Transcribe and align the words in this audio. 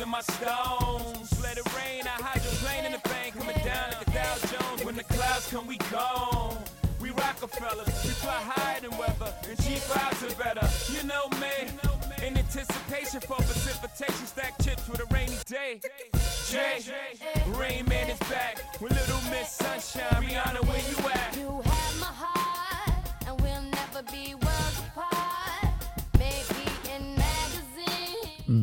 and 0.00 0.10
my 0.10 0.20
stones. 0.20 1.42
Let 1.42 1.58
it 1.58 1.66
rain, 1.74 2.02
I 2.04 2.20
hydroplane 2.22 2.84
in 2.84 2.92
the 2.92 3.08
bank, 3.08 3.34
coming 3.36 3.56
down 3.64 3.90
like 3.92 4.06
a 4.06 4.10
Dow 4.10 4.34
Jones. 4.52 4.84
When 4.84 4.96
the 4.96 5.04
clouds 5.04 5.50
come, 5.50 5.66
we 5.66 5.76
gone. 5.90 6.56
We 7.00 7.10
Rockefellers, 7.10 7.86
we 8.04 8.10
fly 8.10 8.40
higher 8.42 8.80
than 8.80 8.96
weather, 8.98 9.32
and 9.48 9.56
cheap 9.62 9.78
vibes 9.90 10.20
are 10.26 10.34
better. 10.42 10.66
You 10.92 11.06
know 11.06 11.28
me, 11.40 12.26
in 12.26 12.36
anticipation 12.36 13.20
for 13.20 13.36
precipitation, 13.36 14.26
stack 14.26 14.54
chips 14.62 14.88
with 14.88 15.00
a 15.00 15.14
rainy 15.14 15.38
day. 15.46 15.80
Jay, 16.50 16.80
Rain 17.48 17.86
Man 17.86 18.10
is 18.10 18.18
back 18.30 18.58
with 18.80 18.92
Little 18.92 19.22
Miss 19.30 19.50
Sunshine. 19.50 20.22
Rihanna, 20.22 20.66
where 20.66 20.82
you 20.90 21.08
at? 21.08 21.36
You 21.36 21.62
have 21.62 22.00
my 22.00 22.06
heart, 22.06 22.27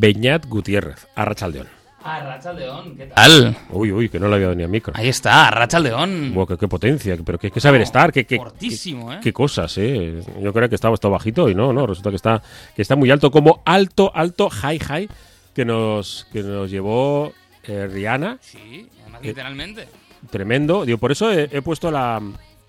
Beñat 0.06 0.46
Gutiérrez, 0.46 1.08
Arrachaldeón. 1.16 1.66
Ah, 2.04 2.20
Rachaldeón, 2.24 2.96
¿qué 2.96 3.08
tal? 3.08 3.58
Uy, 3.72 3.92
uy, 3.92 4.08
que 4.08 4.20
no 4.20 4.28
le 4.28 4.36
había 4.36 4.46
dado 4.46 4.56
ni 4.56 4.64
a 4.64 4.68
micro. 4.68 4.94
Ahí 4.96 5.08
está, 5.08 5.50
Rachaldeón. 5.50 6.32
Buah, 6.32 6.46
qué, 6.46 6.58
qué 6.60 6.68
potencia, 6.68 7.18
pero 7.26 7.40
qué, 7.40 7.50
qué 7.50 7.60
saber 7.60 7.82
estar, 7.82 8.14
qué, 8.14 8.24
qué, 8.24 8.38
Fortísimo, 8.38 9.12
¿eh? 9.12 9.20
qué 9.24 9.34
cosas, 9.34 9.76
eh. 9.80 10.22
Yo 10.40 10.54
creía 10.54 10.70
que 10.70 10.76
estaba 10.76 10.94
esto 10.94 11.10
bajito 11.10 11.50
y 11.50 11.56
no, 11.56 11.74
no, 11.74 11.88
resulta 11.88 12.12
que 12.12 12.18
está, 12.18 12.40
que 12.76 12.84
está 12.84 12.96
muy 12.96 13.10
alto, 13.10 13.32
como 13.32 13.64
alto, 13.66 14.12
alto, 14.14 14.52
high, 14.52 14.78
high, 14.78 15.10
que 15.56 15.66
nos, 15.66 16.28
que 16.32 16.44
nos 16.44 16.70
llevó 16.70 17.34
eh, 17.64 17.88
Rihanna, 17.92 18.38
Sí, 18.42 18.88
además 19.02 19.22
Eh, 19.24 19.28
literalmente. 19.30 19.88
tremendo. 20.30 20.86
Digo, 20.86 21.00
por 21.00 21.12
eso 21.12 21.32
he, 21.32 21.50
he 21.52 21.64
puesto 21.64 21.90
la, 21.90 22.22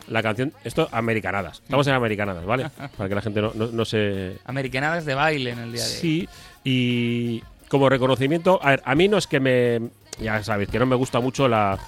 la 0.09 0.23
canción, 0.23 0.55
esto, 0.65 0.89
americanadas. 0.91 1.61
Estamos 1.62 1.87
en 1.87 1.93
americanadas, 1.93 2.47
¿vale? 2.47 2.71
Para 2.97 3.09
que 3.11 3.15
la 3.15 3.21
gente 3.21 3.43
no, 3.43 3.53
no, 3.55 3.67
no 3.67 3.84
se, 3.84 4.39
Americanadas 4.47 5.05
de 5.05 5.15
baile 5.15 5.50
en 5.50 5.59
el 5.59 5.73
día 5.73 5.83
de 5.84 5.91
hoy. 5.91 5.97
Sí, 6.00 6.28
y 6.69 7.45
como 7.69 7.89
reconocimiento, 7.89 8.59
a 8.61 8.70
ver, 8.70 8.83
a 8.84 8.95
mí 8.97 9.06
no 9.06 9.19
es 9.19 9.28
que 9.28 9.39
me. 9.39 9.81
Ya 10.20 10.42
sabéis, 10.42 10.69
que 10.69 10.81
no 10.81 10.86
me 10.86 10.97
gusta 10.97 11.20
mucho 11.20 11.47
la. 11.47 11.78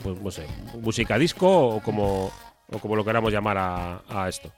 Pues 0.00 0.20
no 0.20 0.30
sé, 0.30 0.46
música 0.80 1.18
disco 1.18 1.48
o 1.76 1.80
como, 1.82 2.30
o 2.70 2.78
como 2.78 2.94
lo 2.94 3.04
queramos 3.04 3.32
llamar 3.32 3.58
a, 3.58 4.02
a 4.08 4.28
esto. 4.28 4.52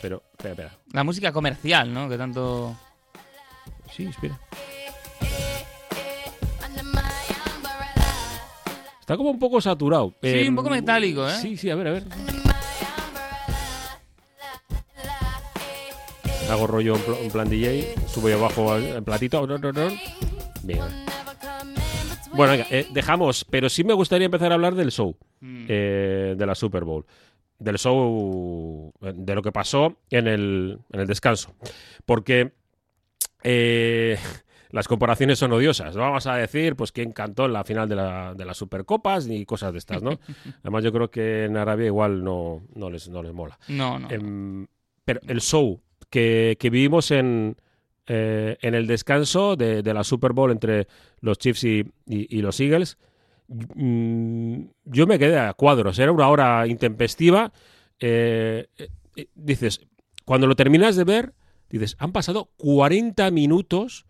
Pero, 0.00 0.22
espera, 0.32 0.50
espera. 0.52 0.70
La 0.92 1.04
música 1.04 1.30
comercial, 1.30 1.92
¿no? 1.92 2.08
Que 2.08 2.16
tanto... 2.16 2.74
Sí, 3.94 4.04
espera. 4.04 4.38
Está 9.00 9.16
como 9.16 9.30
un 9.30 9.38
poco 9.38 9.60
saturado. 9.60 10.14
Sí, 10.22 10.28
Em, 10.28 10.48
un 10.48 10.56
poco 10.56 10.70
metálico, 10.70 11.28
¿eh? 11.28 11.36
Sí, 11.40 11.56
sí, 11.58 11.68
a 11.68 11.74
ver, 11.74 11.88
a 11.88 11.90
ver. 11.92 12.04
Hago 16.50 16.66
rollo 16.66 16.96
en, 16.96 17.00
pl- 17.02 17.18
en 17.24 17.30
plan 17.30 17.48
DJ, 17.48 17.94
subo 18.06 18.28
y 18.28 18.32
abajo 18.32 18.76
el 18.76 19.02
platito. 19.02 19.46
Bueno, 22.34 22.52
venga, 22.52 22.66
eh, 22.70 22.86
dejamos, 22.92 23.44
pero 23.44 23.68
sí 23.68 23.84
me 23.84 23.92
gustaría 23.94 24.24
empezar 24.26 24.52
a 24.52 24.54
hablar 24.54 24.74
del 24.74 24.90
show. 24.90 25.16
Mm. 25.40 25.64
eh, 25.68 26.34
de 26.36 26.46
la 26.46 26.54
Super 26.54 26.84
Bowl. 26.84 27.04
Del 27.58 27.78
show, 27.78 28.92
de 29.00 29.34
lo 29.34 29.42
que 29.42 29.52
pasó 29.52 29.96
en 30.10 30.26
el, 30.28 30.78
en 30.92 31.00
el 31.00 31.06
descanso. 31.06 31.54
Porque 32.06 32.52
eh, 33.42 34.18
las 34.70 34.88
comparaciones 34.88 35.38
son 35.38 35.52
odiosas. 35.52 35.94
No 35.94 36.02
vamos 36.02 36.26
a 36.26 36.36
decir 36.36 36.74
pues 36.76 36.90
quién 36.92 37.12
cantó 37.12 37.46
en 37.46 37.52
la 37.52 37.64
final 37.64 37.88
de, 37.88 37.96
la, 37.96 38.34
de 38.34 38.44
las 38.44 38.56
Supercopas 38.56 39.26
ni 39.26 39.44
cosas 39.44 39.72
de 39.72 39.78
estas, 39.78 40.02
¿no? 40.02 40.18
Además 40.62 40.84
yo 40.84 40.92
creo 40.92 41.10
que 41.10 41.44
en 41.44 41.56
Arabia 41.56 41.86
igual 41.86 42.22
no, 42.24 42.62
no, 42.74 42.90
les, 42.90 43.08
no 43.08 43.22
les 43.22 43.32
mola. 43.32 43.58
No, 43.68 43.98
no. 43.98 44.10
Em, 44.10 44.66
pero 45.04 45.20
el 45.28 45.40
show 45.40 45.80
que, 46.12 46.56
vivimos 46.70 47.10
en, 47.10 47.56
eh, 48.06 48.58
en 48.60 48.74
el 48.74 48.86
descanso 48.86 49.56
de, 49.56 49.82
la 49.82 50.04
Super 50.04 50.32
Bowl 50.34 50.52
entre 50.52 50.86
los 51.20 51.38
Chiefs 51.38 51.64
y, 51.64 51.84
y- 52.06 52.42
los 52.42 52.60
Eagles, 52.60 52.98
mm, 53.48 54.64
yo 54.84 55.06
me 55.06 55.18
quedé 55.18 55.38
a 55.38 55.54
cuadros. 55.54 55.98
Era 55.98 56.12
una 56.12 56.28
hora 56.28 56.66
intempestiva. 56.66 57.52
eh, 57.98 58.66
eh, 58.76 59.26
dices, 59.34 59.80
cuando 60.24 60.46
lo 60.46 60.54
terminas 60.56 60.96
de 60.96 61.04
ver, 61.04 61.34
dices, 61.70 61.96
han 61.98 62.12
pasado 62.12 62.50
40 62.56 63.30
minutos, 63.30 64.06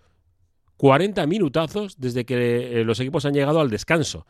40 0.76 1.26
minutazos 1.26 1.98
desde 1.98 2.24
que 2.24 2.80
eh, 2.80 2.84
los 2.84 2.98
equipos 3.00 3.24
han 3.26 3.34
llegado 3.34 3.60
al 3.60 3.70
descanso. 3.70 4.26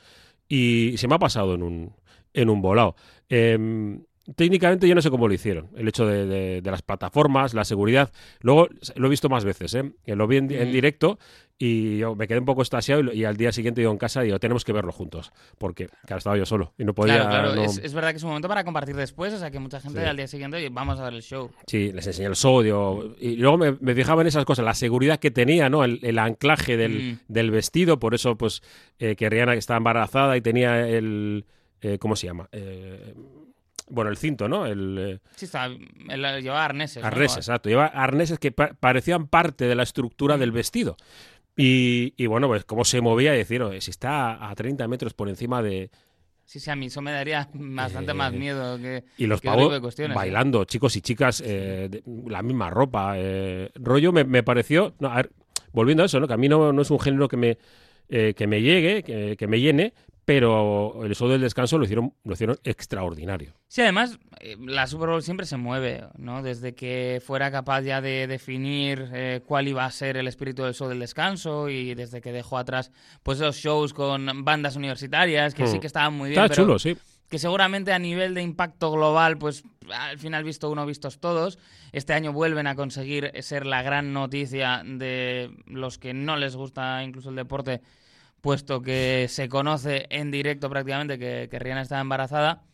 Y 0.48 0.96
se 0.98 1.08
me 1.08 1.14
ha 1.14 1.18
pasado 1.18 1.54
en 1.54 1.62
un, 1.62 1.94
en 2.34 2.50
un 2.50 2.60
volado. 2.60 2.96
Em, 3.28 4.04
técnicamente 4.36 4.88
yo 4.88 4.94
no 4.94 5.02
sé 5.02 5.10
cómo 5.10 5.28
lo 5.28 5.34
hicieron. 5.34 5.68
El 5.76 5.88
hecho 5.88 6.06
de, 6.06 6.26
de- 6.26 6.60
de 6.62 6.70
las 6.70 6.82
plataformas, 6.82 7.54
la 7.54 7.64
seguridad. 7.64 8.12
Luego 8.40 8.68
lo 8.96 9.06
he 9.06 9.10
visto 9.10 9.28
más 9.28 9.44
veces, 9.44 9.74
¿eh? 9.74 9.92
Lo 10.06 10.26
vi 10.26 10.36
en, 10.38 10.50
en 10.50 10.68
Mm. 10.68 10.72
directo 10.72 11.18
y 11.58 11.98
yo 11.98 12.16
me 12.16 12.26
quedé 12.26 12.38
un 12.40 12.44
poco 12.44 12.62
estasiado 12.62 13.12
y, 13.12 13.20
y 13.20 13.24
al 13.24 13.36
día 13.36 13.52
siguiente 13.52 13.80
digo 13.80 13.92
en 13.92 13.98
casa 13.98 14.20
digo, 14.22 14.38
tenemos 14.40 14.64
que 14.64 14.72
verlo 14.72 14.90
juntos. 14.92 15.32
Porque, 15.58 15.88
claro, 16.06 16.18
estaba 16.18 16.36
yo 16.36 16.44
solo 16.46 16.72
y 16.78 16.84
no 16.84 16.94
podía... 16.94 17.16
claro, 17.28 17.30
claro. 17.52 17.54
no- 17.56 17.62
Es, 17.64 17.78
es 17.78 17.94
verdad 17.94 18.10
que 18.10 18.16
es 18.16 18.22
un 18.22 18.30
momento 18.30 18.48
para 18.48 18.64
compartir 18.64 18.96
después, 18.96 19.32
o 19.34 19.38
sea 19.38 19.50
que 19.50 19.58
mucha 19.58 19.80
gente 19.80 20.00
Sí. 20.00 20.06
al 20.06 20.16
día 20.16 20.26
siguiente, 20.28 20.56
oye, 20.56 20.68
vamos 20.70 20.98
a 20.98 21.04
ver 21.04 21.14
el 21.14 21.22
show. 21.22 21.50
Sí, 21.66 21.92
les 21.92 22.06
enseñé 22.06 22.28
el 22.28 22.36
sodio. 22.36 23.14
Y 23.20 23.36
luego 23.36 23.58
me, 23.58 23.76
me 23.80 23.94
fijaba 23.94 24.22
en 24.22 24.28
esas 24.28 24.44
cosas, 24.44 24.64
la 24.64 24.74
seguridad 24.74 25.18
que 25.18 25.30
tenía, 25.30 25.68
¿no? 25.68 25.84
El, 25.84 26.00
el 26.02 26.18
anclaje 26.18 26.76
del, 26.76 26.92
Mm. 26.92 27.18
del 27.28 27.50
vestido, 27.50 27.98
por 27.98 28.14
eso, 28.14 28.36
pues, 28.36 28.62
eh, 28.98 29.14
que 29.16 29.28
Rihanna 29.30 29.54
estaba 29.54 29.78
embarazada 29.78 30.36
y 30.36 30.40
tenía 30.40 30.88
el. 30.88 31.44
eh, 31.80 31.98
¿Cómo 31.98 32.16
se 32.16 32.26
llama? 32.26 32.48
Eh, 32.52 33.14
bueno, 33.92 34.10
el 34.10 34.16
cinto, 34.16 34.48
¿no? 34.48 34.66
El. 34.66 34.96
eh, 34.98 35.18
Sí, 35.36 35.44
está, 35.44 35.66
él 35.66 35.80
llevaba 36.42 36.64
arneses. 36.64 37.02
¿no? 37.02 37.06
Arneses, 37.06 37.36
exacto. 37.38 37.68
Lleva 37.68 37.86
arneses 37.86 38.38
que 38.38 38.50
pa- 38.52 38.72
parecían 38.78 39.26
parte 39.26 39.66
de 39.66 39.74
la 39.74 39.82
estructura 39.82 40.38
del 40.38 40.52
vestido. 40.52 40.96
Y, 41.56 42.14
y 42.16 42.26
bueno, 42.26 42.48
pues 42.48 42.64
cómo 42.64 42.84
se 42.84 43.00
movía 43.00 43.34
y 43.34 43.38
decir, 43.38 43.62
"Oye, 43.62 43.80
si 43.80 43.90
está 43.90 44.48
a 44.48 44.54
30 44.54 44.88
metros 44.88 45.12
por 45.14 45.28
encima 45.28 45.62
de. 45.62 45.90
Sí, 46.44 46.58
sí, 46.60 46.70
a 46.70 46.76
mí 46.76 46.86
eso 46.86 47.00
me 47.02 47.12
daría 47.12 47.48
bastante 47.54 48.12
Eh, 48.12 48.14
más 48.14 48.32
miedo 48.32 48.78
que. 48.78 49.04
Y 49.18 49.26
los 49.26 49.40
que 49.40 49.48
pavos 49.48 49.98
¿eh? 49.98 50.08
bailando, 50.14 50.64
chicos 50.64 50.96
y 50.96 51.00
chicas, 51.02 51.42
eh, 51.44 51.88
de- 51.90 52.02
la 52.26 52.42
misma 52.42 52.70
ropa. 52.70 53.14
eh, 53.16 53.70
rollo 53.74 54.12
me, 54.12 54.24
me 54.24 54.42
pareció. 54.42 54.94
no, 54.98 55.08
a 55.10 55.16
ver, 55.16 55.30
volviendo 55.72 56.02
a 56.02 56.06
eso, 56.06 56.18
¿no? 56.20 56.26
que 56.26 56.34
a 56.34 56.38
mí 56.38 56.48
no, 56.48 56.72
no 56.72 56.82
es 56.82 56.90
un 56.90 56.98
género 57.00 57.28
que 57.28 57.36
me, 57.36 57.58
eh, 58.08 58.34
que 58.36 58.46
me 58.46 58.60
llegue, 58.62 59.02
que, 59.02 59.36
que 59.38 59.46
me 59.46 59.60
llene, 59.60 59.94
pero 60.24 61.04
el 61.04 61.14
show 61.16 61.28
del 61.28 61.40
descanso 61.40 61.78
lo 61.78 61.84
hicieron, 61.84 62.14
lo 62.24 62.34
hicieron 62.34 62.56
extraordinario. 62.64 63.54
Sí, 63.68 63.80
además, 63.82 64.18
eh, 64.40 64.56
la 64.60 64.86
Super 64.86 65.08
Bowl 65.08 65.22
siempre 65.22 65.46
se 65.46 65.56
mueve, 65.56 66.04
¿no? 66.16 66.42
Desde 66.42 66.74
que 66.74 67.20
fuera 67.24 67.50
capaz 67.50 67.80
ya 67.82 68.00
de 68.00 68.26
definir 68.26 69.08
eh, 69.12 69.40
cuál 69.46 69.66
iba 69.68 69.84
a 69.84 69.90
ser 69.90 70.16
el 70.16 70.28
espíritu 70.28 70.62
del 70.62 70.74
show 70.74 70.88
del 70.88 71.00
descanso 71.00 71.68
y 71.68 71.94
desde 71.94 72.20
que 72.20 72.32
dejó 72.32 72.58
atrás 72.58 72.92
pues 73.22 73.38
esos 73.40 73.56
shows 73.56 73.92
con 73.94 74.44
bandas 74.44 74.76
universitarias 74.76 75.54
que 75.54 75.66
sí 75.66 75.78
Hmm. 75.78 75.80
que 75.80 75.86
estaban 75.86 76.14
muy 76.14 76.30
bien, 76.30 76.42
Está 76.42 76.54
pero 76.54 76.64
chulo, 76.66 76.78
sí. 76.78 76.96
que 77.28 77.38
seguramente 77.38 77.92
a 77.92 77.98
nivel 77.98 78.34
de 78.34 78.42
impacto 78.42 78.92
global, 78.92 79.38
pues 79.38 79.64
al 79.90 80.18
final 80.18 80.44
visto 80.44 80.70
uno, 80.70 80.84
vistos 80.86 81.18
todos. 81.18 81.58
Este 81.92 82.12
año 82.12 82.32
vuelven 82.32 82.66
a 82.66 82.74
conseguir 82.76 83.32
ser 83.42 83.66
la 83.66 83.82
gran 83.82 84.12
noticia 84.12 84.82
de 84.84 85.50
los 85.66 85.98
que 85.98 86.14
no 86.14 86.36
les 86.36 86.54
gusta 86.56 87.02
incluso 87.02 87.30
el 87.30 87.36
deporte, 87.36 87.80
puesto 88.42 88.82
que 88.82 89.26
se 89.30 89.48
conoce 89.48 90.06
en 90.10 90.30
directo 90.30 90.68
prácticamente 90.68 91.18
que, 91.18 91.48
que 91.50 91.58
Rihanna 91.58 91.82
está 91.82 92.00
embarazada. 92.00 92.64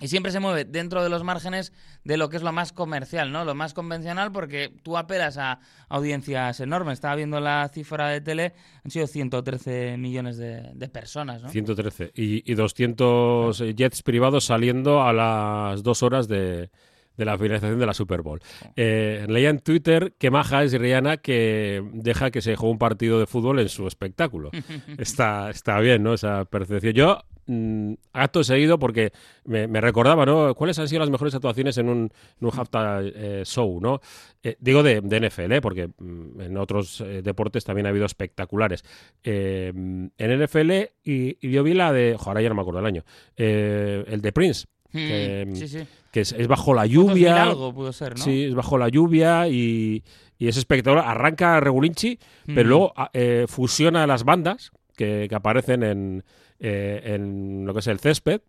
Y 0.00 0.08
siempre 0.08 0.32
se 0.32 0.40
mueve 0.40 0.64
dentro 0.64 1.02
de 1.02 1.10
los 1.10 1.24
márgenes 1.24 1.74
de 2.04 2.16
lo 2.16 2.30
que 2.30 2.38
es 2.38 2.42
lo 2.42 2.52
más 2.52 2.72
comercial, 2.72 3.32
¿no? 3.32 3.44
Lo 3.44 3.54
más 3.54 3.74
convencional, 3.74 4.32
porque 4.32 4.72
tú 4.82 4.96
apelas 4.96 5.36
a 5.36 5.60
audiencias 5.90 6.58
enormes. 6.60 6.94
Estaba 6.94 7.16
viendo 7.16 7.38
la 7.38 7.68
cifra 7.68 8.08
de 8.08 8.22
tele, 8.22 8.54
han 8.82 8.90
sido 8.90 9.06
113 9.06 9.98
millones 9.98 10.38
de, 10.38 10.70
de 10.72 10.88
personas, 10.88 11.42
¿no? 11.42 11.50
113. 11.50 12.12
Y, 12.14 12.50
y 12.50 12.54
200 12.54 13.58
jets 13.76 14.02
privados 14.02 14.46
saliendo 14.46 15.02
a 15.02 15.12
las 15.12 15.82
dos 15.82 16.02
horas 16.02 16.28
de, 16.28 16.70
de 17.16 17.24
la 17.24 17.36
finalización 17.36 17.78
de 17.78 17.86
la 17.86 17.94
Super 17.94 18.22
Bowl. 18.22 18.40
Eh, 18.76 19.26
leía 19.28 19.50
en 19.50 19.60
Twitter 19.60 20.14
que 20.18 20.30
maja 20.30 20.64
es 20.64 20.72
Rihanna 20.72 21.18
que 21.18 21.82
deja 21.92 22.30
que 22.30 22.40
se 22.40 22.56
juegue 22.56 22.72
un 22.72 22.78
partido 22.78 23.20
de 23.20 23.26
fútbol 23.26 23.58
en 23.58 23.68
su 23.68 23.86
espectáculo. 23.86 24.50
está, 24.98 25.50
está 25.50 25.78
bien, 25.80 26.02
¿no? 26.02 26.14
Esa 26.14 26.44
percepción. 26.46 26.94
Yo, 26.94 27.18
mm, 27.46 27.92
acto 28.12 28.42
seguido, 28.42 28.78
porque 28.78 29.12
me, 29.44 29.66
me 29.66 29.80
recordaba, 29.80 30.24
¿no? 30.24 30.54
¿Cuáles 30.54 30.78
han 30.78 30.88
sido 30.88 31.00
las 31.00 31.10
mejores 31.10 31.34
actuaciones 31.34 31.76
en 31.78 31.88
un, 31.88 32.10
en 32.40 32.46
un 32.46 32.50
halftime 32.50 33.12
eh, 33.14 33.42
show, 33.44 33.80
¿no? 33.80 34.00
Eh, 34.42 34.56
digo 34.58 34.82
de, 34.82 35.02
de 35.02 35.28
NFL, 35.28 35.52
¿eh? 35.52 35.60
porque 35.60 35.88
mm, 35.88 36.40
en 36.40 36.56
otros 36.56 37.04
deportes 37.22 37.64
también 37.64 37.86
ha 37.86 37.90
habido 37.90 38.06
espectaculares. 38.06 38.82
Eh, 39.22 39.72
en 39.74 40.44
NFL, 40.44 40.70
y, 41.04 41.36
y 41.46 41.50
yo 41.50 41.62
vi 41.62 41.74
la 41.74 41.92
de. 41.92 42.16
jo, 42.18 42.30
ahora 42.30 42.40
ya 42.40 42.48
no 42.48 42.54
me 42.54 42.62
acuerdo 42.62 42.80
el 42.80 42.86
año. 42.86 43.04
el 43.36 44.20
de 44.22 44.32
Prince. 44.32 44.66
Que, 44.92 45.46
Mm, 45.48 45.54
sí, 45.56 45.68
sí. 45.68 45.78
que 46.12 46.20
es, 46.22 46.32
es 46.32 46.46
bajo 46.48 46.74
la 46.74 46.82
2000 46.82 46.94
lluvia. 46.94 47.42
algo 47.42 47.72
pudo 47.74 47.92
ser, 47.92 48.18
¿no? 48.18 48.24
Sí, 48.24 48.44
es 48.44 48.54
bajo 48.54 48.76
la 48.78 48.88
lluvia 48.88 49.48
y, 49.48 50.02
y 50.38 50.48
es 50.48 50.56
espectacular. 50.56 51.04
Arranca 51.06 51.60
Regulinchi, 51.60 52.18
pero 52.46 52.64
Mm. 52.64 52.68
luego 52.68 52.92
a- 52.96 53.10
eh, 53.12 53.46
fusiona 53.48 54.06
las 54.06 54.24
bandas 54.24 54.70
que, 54.96 55.26
que 55.28 55.34
aparecen 55.34 55.82
en, 55.82 56.24
eh, 56.58 57.00
en 57.14 57.64
lo 57.66 57.72
que 57.72 57.80
es 57.80 57.86
el 57.86 57.98
césped 58.00 58.40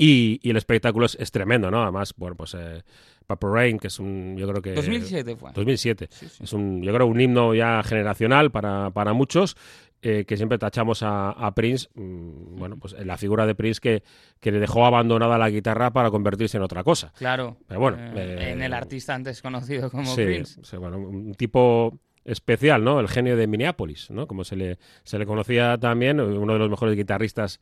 Y, 0.00 0.38
y 0.44 0.50
el 0.50 0.56
espectáculo 0.56 1.06
es, 1.06 1.16
es 1.18 1.32
tremendo, 1.32 1.72
¿no? 1.72 1.82
Además, 1.82 2.14
bueno, 2.16 2.36
pues 2.36 2.54
eh, 2.56 2.82
Purple 3.26 3.50
Rain, 3.52 3.78
que 3.80 3.88
es 3.88 3.98
un, 3.98 4.36
yo 4.38 4.46
creo 4.48 4.62
que... 4.62 4.72
2007 4.74 5.34
fue. 5.34 5.50
2007. 5.52 6.06
Sí, 6.08 6.28
sí. 6.28 6.44
Es 6.44 6.52
un, 6.52 6.82
yo 6.84 6.94
creo, 6.94 7.06
un 7.08 7.20
himno 7.20 7.52
ya 7.52 7.82
generacional 7.82 8.52
para, 8.52 8.90
para 8.90 9.12
muchos. 9.12 9.56
Eh, 10.02 10.24
que 10.26 10.36
siempre 10.36 10.58
tachamos 10.58 11.02
a, 11.02 11.30
a 11.30 11.54
Prince, 11.54 11.88
mm, 11.94 12.56
bueno, 12.56 12.76
pues 12.78 12.94
la 13.04 13.16
figura 13.16 13.46
de 13.46 13.54
Prince 13.54 13.80
que, 13.80 14.02
que 14.40 14.52
le 14.52 14.60
dejó 14.60 14.86
abandonada 14.86 15.38
la 15.38 15.50
guitarra 15.50 15.90
para 15.92 16.10
convertirse 16.10 16.56
en 16.56 16.62
otra 16.62 16.84
cosa. 16.84 17.12
Claro. 17.18 17.56
Pero 17.66 17.80
bueno, 17.80 17.98
Eh, 17.98 18.12
eh, 18.16 18.50
en 18.52 18.62
el 18.62 18.72
artista 18.74 19.14
antes 19.14 19.42
conocido 19.42 19.90
como 19.90 20.04
Sí, 20.14 20.24
Prince. 20.24 20.60
sí, 20.62 20.76
bueno, 20.76 20.98
un 20.98 21.34
tipo 21.34 21.98
especial, 22.24 22.84
¿no? 22.84 23.00
El 23.00 23.08
genio 23.08 23.36
de 23.36 23.46
Minneapolis, 23.46 24.10
¿no? 24.10 24.26
Como 24.26 24.44
se 24.44 24.54
le, 24.54 24.78
se 25.02 25.18
le 25.18 25.24
conocía 25.26 25.78
también, 25.78 26.20
uno 26.20 26.52
de 26.52 26.58
los 26.58 26.68
mejores 26.70 26.94
guitarristas 26.94 27.58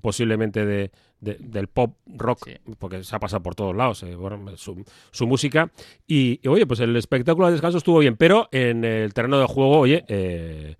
posiblemente 0.00 0.64
de, 0.64 0.90
de- 1.20 1.36
del 1.38 1.68
pop 1.68 1.96
rock, 2.06 2.46
Sí. 2.48 2.56
porque 2.78 3.04
se 3.04 3.14
ha 3.14 3.20
pasado 3.20 3.42
por 3.42 3.54
todos 3.54 3.76
lados, 3.76 4.02
eh, 4.02 4.14
bueno, 4.16 4.56
su, 4.56 4.84
su 5.12 5.26
música. 5.26 5.70
Y, 6.06 6.40
y, 6.42 6.48
oye, 6.48 6.66
pues 6.66 6.80
el 6.80 6.96
espectáculo 6.96 7.46
de 7.46 7.52
descanso 7.52 7.78
estuvo 7.78 7.98
bien, 8.00 8.16
pero 8.16 8.48
en 8.50 8.84
el 8.84 9.12
terreno 9.14 9.38
de 9.38 9.46
juego, 9.46 9.78
oye, 9.78 10.04
eh, 10.08 10.76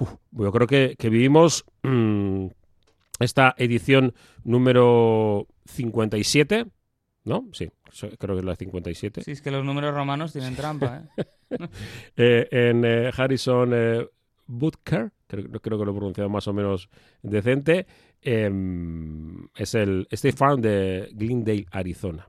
uf, 0.00 0.14
yo 0.32 0.52
creo 0.52 0.66
que, 0.66 0.96
que 0.98 1.08
vivimos 1.10 1.64
mm, 1.82 2.46
esta 3.20 3.54
edición 3.58 4.14
número 4.44 5.46
57, 5.66 6.66
¿no? 7.24 7.48
Sí, 7.52 7.70
creo 8.18 8.34
que 8.34 8.40
es 8.40 8.44
la 8.44 8.56
57. 8.56 9.22
Sí, 9.22 9.30
es 9.32 9.42
que 9.42 9.50
los 9.50 9.64
números 9.64 9.94
romanos 9.94 10.32
tienen 10.32 10.56
trampa, 10.56 11.04
¿eh? 11.18 11.24
Eh, 12.16 12.48
en 12.50 12.82
eh, 12.86 13.10
Harrison 13.14 13.70
eh, 13.74 14.06
Butker, 14.46 15.12
creo, 15.26 15.50
creo 15.60 15.78
que 15.78 15.84
lo 15.84 15.92
he 15.92 15.94
pronunciado 15.94 16.30
más 16.30 16.48
o 16.48 16.54
menos 16.54 16.88
decente, 17.22 17.86
em, 18.22 19.48
es 19.54 19.74
el 19.74 20.08
State 20.10 20.34
Farm 20.36 20.62
de 20.62 21.10
Glendale, 21.12 21.66
Arizona. 21.70 22.26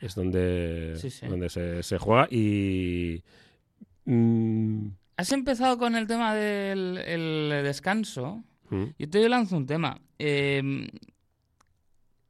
es 0.00 0.14
donde, 0.14 0.94
Sí, 0.96 1.10
sí. 1.10 1.26
donde 1.26 1.48
se, 1.48 1.82
se 1.82 1.98
juega 1.98 2.28
y... 2.30 3.20
mm, 4.04 4.86
Has 5.16 5.32
empezado 5.32 5.78
con 5.78 5.94
el 5.96 6.06
tema 6.06 6.34
del 6.34 6.98
el 6.98 7.62
descanso. 7.64 8.42
mm, 8.70 8.84
Yo 8.98 9.10
te 9.10 9.28
lanzo 9.28 9.56
un 9.56 9.66
tema. 9.66 10.00
Eh, 10.18 10.88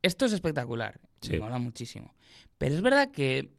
esto 0.02 0.26
es 0.26 0.32
espectacular. 0.32 1.00
Sí. 1.20 1.32
Me 1.32 1.40
mola 1.40 1.58
muchísimo. 1.58 2.14
Pero 2.58 2.74
es 2.74 2.82
verdad 2.82 3.10
que 3.10 3.52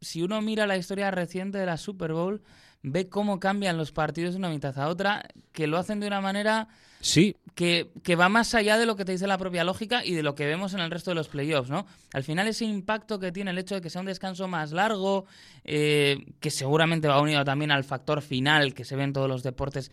si 0.00 0.22
uno 0.22 0.40
mira 0.42 0.66
la 0.66 0.76
historia 0.76 1.10
reciente 1.10 1.58
de 1.58 1.66
la 1.66 1.76
Super 1.76 2.12
Bowl, 2.12 2.42
ve 2.84 3.08
cómo 3.08 3.40
cambian 3.40 3.78
los 3.78 3.92
partidos 3.92 4.34
de 4.34 4.38
una 4.38 4.50
mitad 4.50 4.78
a 4.78 4.88
otra, 4.88 5.26
que 5.52 5.66
lo 5.66 5.78
hacen 5.78 6.00
de 6.00 6.06
una 6.06 6.20
manera 6.20 6.68
sí, 7.00 7.34
que, 7.54 7.90
que 8.02 8.14
va 8.14 8.28
más 8.28 8.54
allá 8.54 8.76
de 8.76 8.84
lo 8.84 8.94
que 8.94 9.06
te 9.06 9.12
dice 9.12 9.26
la 9.26 9.38
propia 9.38 9.64
lógica 9.64 10.04
y 10.04 10.12
de 10.12 10.22
lo 10.22 10.34
que 10.34 10.44
vemos 10.44 10.74
en 10.74 10.80
el 10.80 10.90
resto 10.90 11.10
de 11.10 11.14
los 11.14 11.28
playoffs, 11.28 11.70
¿no? 11.70 11.86
Al 12.12 12.24
final 12.24 12.46
ese 12.46 12.66
impacto 12.66 13.18
que 13.18 13.32
tiene 13.32 13.52
el 13.52 13.58
hecho 13.58 13.74
de 13.74 13.80
que 13.80 13.88
sea 13.88 14.02
un 14.02 14.06
descanso 14.06 14.48
más 14.48 14.72
largo, 14.72 15.24
eh, 15.64 16.18
que 16.40 16.50
seguramente 16.50 17.08
va 17.08 17.22
unido 17.22 17.42
también 17.42 17.70
al 17.70 17.84
factor 17.84 18.20
final 18.20 18.74
que 18.74 18.84
se 18.84 18.96
ve 18.96 19.04
en 19.04 19.14
todos 19.14 19.28
los 19.28 19.42
deportes, 19.42 19.90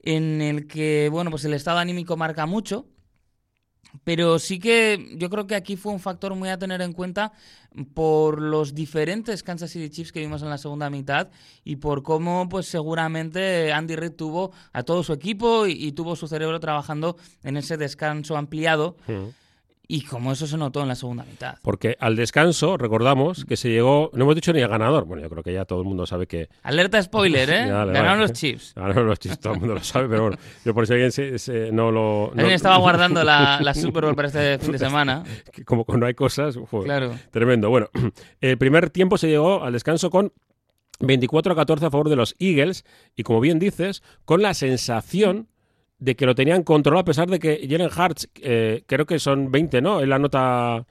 en 0.00 0.40
el 0.40 0.68
que, 0.68 1.08
bueno, 1.10 1.30
pues 1.30 1.44
el 1.44 1.54
estado 1.54 1.78
anímico 1.78 2.16
marca 2.16 2.46
mucho. 2.46 2.86
Pero 4.04 4.38
sí 4.38 4.58
que 4.58 5.14
yo 5.16 5.30
creo 5.30 5.46
que 5.46 5.54
aquí 5.54 5.76
fue 5.76 5.92
un 5.92 6.00
factor 6.00 6.34
muy 6.34 6.48
a 6.48 6.58
tener 6.58 6.80
en 6.82 6.92
cuenta 6.92 7.32
por 7.94 8.40
los 8.40 8.74
diferentes 8.74 9.42
Kansas 9.42 9.70
City 9.70 9.90
Chiefs 9.90 10.12
que 10.12 10.20
vimos 10.20 10.42
en 10.42 10.50
la 10.50 10.58
segunda 10.58 10.90
mitad 10.90 11.30
y 11.64 11.76
por 11.76 12.02
cómo 12.02 12.48
pues 12.48 12.66
seguramente 12.66 13.72
Andy 13.72 13.96
Reid 13.96 14.12
tuvo 14.12 14.52
a 14.72 14.82
todo 14.82 15.02
su 15.02 15.12
equipo 15.12 15.66
y, 15.66 15.92
tuvo 15.92 16.16
su 16.16 16.26
cerebro 16.26 16.58
trabajando 16.60 17.16
en 17.42 17.56
ese 17.56 17.76
descanso 17.76 18.36
ampliado 18.36 18.96
mm. 19.06 19.41
Y 19.88 20.02
como 20.04 20.32
eso 20.32 20.46
se 20.46 20.56
notó 20.56 20.80
en 20.82 20.88
la 20.88 20.94
segunda 20.94 21.24
mitad. 21.24 21.56
porque 21.62 21.96
al 22.00 22.16
descanso, 22.16 22.76
recordamos 22.78 23.44
que 23.44 23.56
se 23.56 23.68
llegó, 23.68 24.10
no 24.14 24.22
hemos 24.24 24.34
dicho 24.34 24.52
ni 24.52 24.60
el 24.60 24.68
ganador, 24.68 25.04
bueno, 25.04 25.22
yo 25.22 25.28
creo 25.28 25.42
que 25.42 25.52
ya 25.52 25.64
todo 25.64 25.80
el 25.80 25.84
mundo 25.86 26.06
sabe 26.06 26.26
que 26.26 26.48
Alerta 26.62 27.02
spoiler, 27.02 27.50
¿eh? 27.50 27.66
Ganaron 27.68 27.92
vale. 27.92 28.20
los 28.20 28.32
Chiefs. 28.32 28.72
Ahora 28.76 29.02
los 29.02 29.18
chistes, 29.18 29.40
todo 29.40 29.54
el 29.54 29.58
mundo 29.60 29.74
lo 29.74 29.82
sabe, 29.82 30.08
pero 30.08 30.22
bueno, 30.22 30.38
yo 30.64 30.72
por 30.74 30.86
si 30.86 30.92
alguien 30.94 31.12
se- 31.12 31.38
se- 31.38 31.72
no 31.72 31.90
lo... 31.90 32.26
no- 32.34 32.40
Alguien 32.40 32.52
estaba 32.54 32.76
guardando 32.78 33.22
la, 33.24 33.58
la 33.60 33.74
Super 33.74 34.04
Bowl 34.04 34.14
para 34.14 34.28
este 34.28 34.58
fin 34.58 34.72
de 34.72 34.78
semana. 34.78 35.24
como 35.66 35.84
no 35.96 36.06
hay 36.06 36.14
cosas, 36.14 36.56
joder, 36.70 36.84
Claro. 36.86 37.14
tremendo. 37.30 37.68
Bueno, 37.68 37.88
el 38.40 38.56
primer 38.58 38.88
tiempo 38.90 39.18
se 39.18 39.28
llegó 39.28 39.62
al 39.64 39.72
descanso 39.72 40.08
con 40.10 40.32
24 41.00 41.52
a 41.52 41.56
14 41.56 41.86
a 41.86 41.90
favor 41.90 42.08
de 42.08 42.16
los 42.16 42.36
Eagles 42.38 42.84
y 43.16 43.24
como 43.24 43.40
bien 43.40 43.58
dices, 43.58 44.02
con 44.24 44.40
la 44.42 44.54
sensación 44.54 45.48
de 46.02 46.16
que 46.16 46.26
lo 46.26 46.34
tenían 46.34 46.64
controlado 46.64 47.02
a 47.02 47.04
pesar 47.04 47.30
de 47.30 47.38
que 47.38 47.64
Jalen 47.70 47.88
Hurts, 47.96 48.28
eh, 48.40 48.82
creo 48.86 49.06
que 49.06 49.18
son 49.20 49.52
20, 49.52 49.80
¿no? 49.80 50.00
En 50.00 50.08
la 50.10 50.18
nota... 50.18 50.84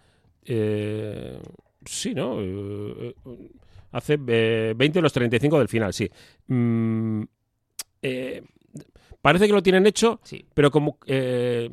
eh, 0.45 1.37
sí, 1.85 2.13
¿no? 2.13 2.39
Eh, 2.41 3.13
eh, 3.25 3.37
hace 3.91 4.17
eh, 4.27 4.73
20 4.75 4.99
de 4.99 5.01
los 5.03 5.11
35 5.11 5.59
del 5.59 5.67
final, 5.67 5.93
sí. 5.93 6.09
Mm, 6.47 7.23
eh, 8.03 8.41
parece 9.21 9.47
que 9.47 9.53
lo 9.53 9.61
tienen 9.61 9.85
hecho, 9.85 10.21
Sí. 10.23 10.45
pero 10.53 10.71
como 10.71 10.97
eh, 11.05 11.69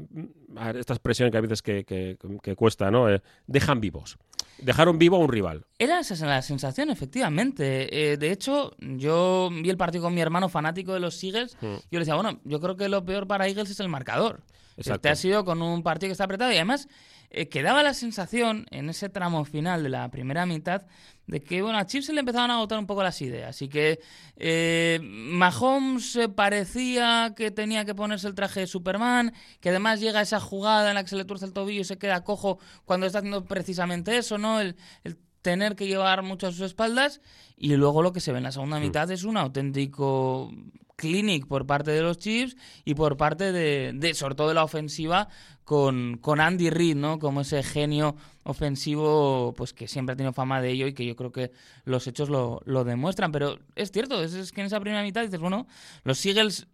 esta 0.76 0.94
expresión 0.94 1.31
que 1.31 1.37
a 1.38 1.40
veces 1.40 1.62
que, 1.62 1.85
que- 1.85 2.17
que 2.43 2.56
cuesta, 2.56 2.90
¿no? 2.90 3.08
Eh, 3.08 3.23
dejan 3.46 3.81
vivos. 3.81 4.19
Dejaron 4.59 4.99
vivo 4.99 5.17
a 5.17 5.21
un 5.21 5.29
rival. 5.29 5.65
Era 5.79 6.01
esa 6.01 6.27
la 6.27 6.43
sensación, 6.43 6.91
efectivamente. 6.91 8.13
Eh, 8.13 8.17
de 8.17 8.33
hecho, 8.33 8.75
yo 8.79 9.51
vi 9.53 9.71
el 9.71 9.77
partido 9.77 10.05
con 10.05 10.15
mi 10.15 10.21
hermano 10.21 10.49
fanático 10.49 10.95
de 10.95 11.01
los 11.01 11.23
Eagles. 11.23 11.57
Mm. 11.61 11.67
Yo 11.67 11.81
le 11.93 11.99
decía, 12.01 12.15
bueno, 12.15 12.41
yo 12.45 12.61
creo 12.61 12.77
que 12.77 12.89
lo 12.89 13.05
peor 13.05 13.27
para 13.27 13.47
Eagles 13.47 13.71
es 13.71 13.81
el 13.81 13.89
marcador. 13.89 14.43
Exacto. 14.77 14.95
Este 14.95 15.09
ha 15.09 15.17
sido 15.17 15.45
con 15.45 15.63
un 15.63 15.83
partido 15.83 16.09
que 16.09 16.13
está 16.13 16.25
apretado 16.25 16.53
y 16.53 16.57
además 16.57 16.89
eh, 17.31 17.49
quedaba 17.49 17.83
la 17.83 17.95
sensación 17.95 18.67
en 18.71 18.89
ese 18.89 19.09
tramo 19.09 19.45
final 19.45 19.83
de 19.83 19.89
la 19.89 20.11
primera 20.11 20.47
mitad 20.47 20.87
de 21.29 21.43
que, 21.43 21.63
bueno, 21.63 21.79
a 21.79 21.87
Chiefs 21.87 22.07
se 22.07 22.13
le 22.15 22.21
empezaban 22.21 22.51
a 22.51 22.55
agotar 22.55 22.79
un 22.79 22.87
poco 22.87 23.03
las 23.03 23.21
ideas 23.23 23.61
y 23.63 23.69
que 23.69 24.01
eh, 24.37 24.99
Mahomes 25.03 26.19
parecía 26.35 27.35
que 27.37 27.51
tenía 27.51 27.85
que 27.85 27.95
ponerse 27.95 28.27
el 28.27 28.35
traje 28.35 28.61
de 28.61 28.67
Superman, 28.67 29.35
que 29.61 29.69
además 29.69 30.01
llega 30.01 30.23
esa 30.23 30.41
jugada 30.41 30.89
en 30.89 30.95
la 30.95 31.05
que 31.05 31.11
se 31.11 31.17
le 31.17 31.27
tuerce 31.27 31.45
el 31.45 31.53
tobillo 31.53 31.83
y 31.83 31.85
se 31.85 31.99
queda 31.99 32.25
cojo 32.25 32.59
cuando 32.87 33.07
está 33.07 33.19
haciendo 33.19 33.45
precisamente 33.45 34.17
eso, 34.17 34.39
¿no? 34.39 34.59
El, 34.59 34.77
el 35.05 35.19
tener 35.43 35.77
que 35.77 35.87
llevar 35.87 36.23
mucho 36.23 36.47
a 36.47 36.51
sus 36.51 36.63
espaldas 36.63 37.21
y 37.57 37.77
luego 37.77 38.03
lo 38.03 38.13
que 38.13 38.21
se 38.21 38.33
ve 38.33 38.39
en 38.39 38.45
la 38.45 38.53
segunda 38.53 38.81
mitad 38.81 39.11
es 39.11 39.25
un 39.25 39.37
auténtico 39.37 40.51
clinic 40.99 41.47
por 41.47 41.65
parte 41.65 41.93
de 41.93 42.03
los 42.03 42.19
Chiefs 42.19 42.56
y 42.85 42.95
por 42.95 43.17
parte 43.17 43.53
de, 43.53 43.93
de 43.95 44.15
sobre 44.15 44.35
todo 44.35 44.49
de 44.49 44.55
la 44.55 44.65
ofensiva 44.65 45.29
con, 45.65 46.19
con 46.19 46.41
Andy 46.41 46.71
Reid, 46.71 46.97
¿no? 46.97 47.19
Como 47.19 47.43
ese 47.43 47.62
genio 47.62 48.17
ofensivo 48.43 49.55
pues 49.57 49.73
que 49.73 49.87
siempre 49.87 50.14
ha 50.14 50.17
tenido 50.17 50.33
fama 50.33 50.61
de 50.61 50.71
ello 50.71 50.87
y 50.88 50.95
que 50.95 51.07
yo 51.07 51.14
creo 51.14 51.31
que 51.31 51.52
los 51.85 52.07
hechos 52.07 52.28
lo, 52.28 52.61
lo 52.64 52.83
demuestran. 52.83 53.31
Pero 53.31 53.59
es 53.76 53.93
cierto, 53.93 54.23
es, 54.23 54.35
es 54.35 54.50
que 54.50 54.61
en 54.61 54.67
esa 54.67 54.81
primera 54.81 55.02
mitad 55.02 55.23
dices, 55.23 55.40
bueno, 55.40 55.69
los 56.02 56.25
Eagles 56.26 56.67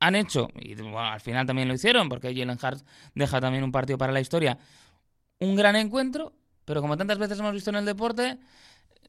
han 0.00 0.16
hecho, 0.16 0.48
y 0.60 0.74
al 0.96 1.20
final 1.20 1.46
también 1.46 1.68
lo 1.68 1.74
hicieron, 1.74 2.08
porque 2.08 2.34
Jalen 2.34 2.58
Hurts 2.62 2.84
deja 3.14 3.40
también 3.40 3.64
un 3.64 3.72
partido 3.72 3.98
para 3.98 4.12
la 4.12 4.20
historia, 4.20 4.58
un 5.40 5.56
gran 5.56 5.76
encuentro, 5.76 6.32
pero 6.64 6.80
como 6.80 6.96
tantas 6.96 7.18
veces 7.18 7.38
hemos 7.38 7.52
visto 7.52 7.70
en 7.70 7.76
el 7.76 7.84
deporte, 7.84 8.38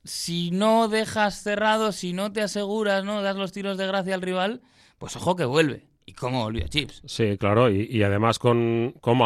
si 0.03 0.51
no 0.51 0.87
dejas 0.87 1.41
cerrado, 1.41 1.91
si 1.91 2.13
no 2.13 2.31
te 2.31 2.41
aseguras, 2.41 3.03
no 3.03 3.21
das 3.21 3.35
los 3.35 3.51
tiros 3.51 3.77
de 3.77 3.87
gracia 3.87 4.15
al 4.15 4.21
rival, 4.21 4.61
pues 4.97 5.15
ojo 5.15 5.35
que 5.35 5.45
vuelve. 5.45 5.87
¿Y 6.05 6.13
cómo 6.13 6.43
volvió 6.43 6.67
Chips? 6.67 7.03
Sí, 7.05 7.37
claro, 7.37 7.69
y, 7.69 8.01
además 8.01 8.39
con, 8.39 8.95
con 8.99 9.19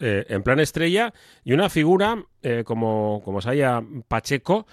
eh, 0.00 0.24
en 0.28 0.42
plan 0.42 0.58
estrella 0.58 1.12
y 1.44 1.52
una 1.52 1.68
figura 1.68 2.24
eh, 2.42 2.64
como, 2.64 3.20
como 3.24 3.42
Saya 3.42 3.82
Pacheco, 4.08 4.66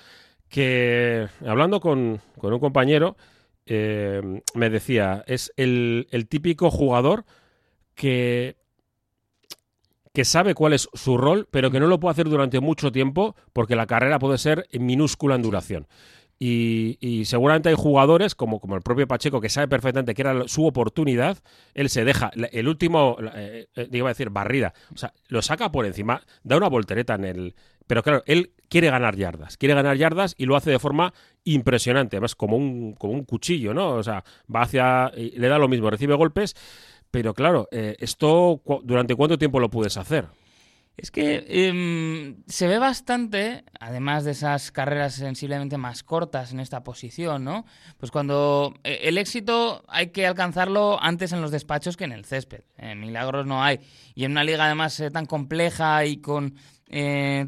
que 0.48 1.28
hablando 1.46 1.82
con, 1.82 2.22
con 2.40 2.54
un 2.54 2.60
compañero 2.62 3.18
eh, 3.66 4.42
me 4.54 4.70
decía, 4.70 5.26
es 5.28 5.52
el, 5.58 6.08
el 6.12 6.30
típico 6.30 6.72
jugador 6.72 7.26
que, 7.96 8.56
que 10.18 10.26
sabe 10.26 10.56
cuál 10.56 10.74
es 10.74 10.90
su 10.96 11.16
rol, 11.16 11.48
pero 11.52 11.70
que 11.70 11.80
no 11.80 11.86
lo 11.86 12.00
puede 12.00 12.14
hacer 12.14 12.28
durante 12.28 12.60
mucho 12.60 12.92
tiempo 12.92 13.36
porque 13.54 13.76
la 13.76 13.86
carrera 13.86 14.18
puede 14.18 14.40
ser 14.40 14.68
minúscula 14.72 15.36
en 15.36 15.44
duración. 15.44 15.88
Y, 16.40 17.22
seguramente 17.26 17.70
hay 17.70 17.76
jugadores, 17.78 18.34
como, 18.34 18.60
como 18.60 18.76
el 18.76 18.82
propio 18.82 19.08
Pacheco, 19.08 19.40
que 19.40 19.50
sabe 19.50 19.68
perfectamente 19.68 20.16
que 20.16 20.24
era 20.24 20.48
su 20.48 20.66
oportunidad, 20.66 21.38
él 21.76 21.90
se 21.90 22.04
deja, 22.04 22.32
el 22.52 22.68
último, 22.68 23.18
la- 23.20 23.32
eh, 23.36 23.68
eh, 23.76 23.90
iba 23.92 24.08
a 24.08 24.14
decir, 24.14 24.32
barrida, 24.32 24.74
o 24.92 24.98
sea, 24.98 25.14
lo 25.28 25.44
saca 25.44 25.72
por 25.72 25.86
encima, 25.86 26.24
da 26.42 26.58
una 26.58 26.68
voltereta 26.68 27.14
en 27.14 27.24
el... 27.24 27.56
Pero 27.86 28.02
claro, 28.02 28.24
él 28.26 28.54
quiere 28.70 28.90
ganar 28.90 29.16
yardas, 29.18 29.56
quiere 29.56 29.76
ganar 29.76 29.98
yardas 29.98 30.34
y 30.36 30.48
lo 30.48 30.56
hace 30.56 30.72
de 30.72 30.80
forma 30.80 31.14
impresionante, 31.44 32.16
además 32.18 32.34
como 32.34 32.58
un, 32.58 32.94
como 32.94 33.14
un 33.14 33.24
cuchillo, 33.24 33.76
¿no? 33.76 33.90
O 33.92 34.04
sea, 34.04 34.24
va 34.54 34.64
hacia... 34.64 35.12
le 35.16 35.48
da 35.48 35.60
lo 35.60 35.68
mismo, 35.68 35.92
recibe 35.92 36.16
golpes, 36.16 36.56
pero 37.12 37.34
claro, 37.34 37.68
eh, 37.72 37.96
esto, 38.00 38.62
cu- 38.64 38.82
¿durante 38.84 39.16
cuánto 39.16 39.38
tiempo 39.38 39.60
lo 39.60 39.70
puedes 39.70 39.98
hacer? 39.98 40.28
Es 40.96 41.12
que 41.12 41.46
em, 41.48 42.38
se 42.48 42.66
ve 42.68 42.80
bastante, 42.80 43.64
además 43.80 44.24
de 44.26 44.32
esas 44.32 44.72
carreras 44.72 45.14
sensiblemente 45.14 45.78
más 45.78 46.02
cortas 46.04 46.52
en 46.52 46.60
esta 46.60 46.84
posición, 46.84 47.44
¿no? 47.44 47.66
Pues 47.98 48.12
cuando 48.12 48.74
eh, 48.84 49.02
el 49.04 49.20
éxito 49.20 49.84
hay 49.90 50.08
que 50.08 50.26
alcanzarlo 50.26 50.98
antes 51.00 51.34
en 51.34 51.42
los 51.42 51.52
despachos 51.52 51.98
que 51.98 52.06
en 52.06 52.14
el 52.14 52.26
césped. 52.26 52.64
Eh, 52.78 52.96
milagros 52.96 53.46
no 53.46 53.64
hay. 53.64 53.80
Y 54.16 54.24
en 54.24 54.32
una 54.32 54.44
liga 54.44 54.66
además 54.66 55.00
eh, 55.00 55.12
tan 55.12 55.28
compleja 55.28 56.04
y 56.06 56.18
con 56.18 56.56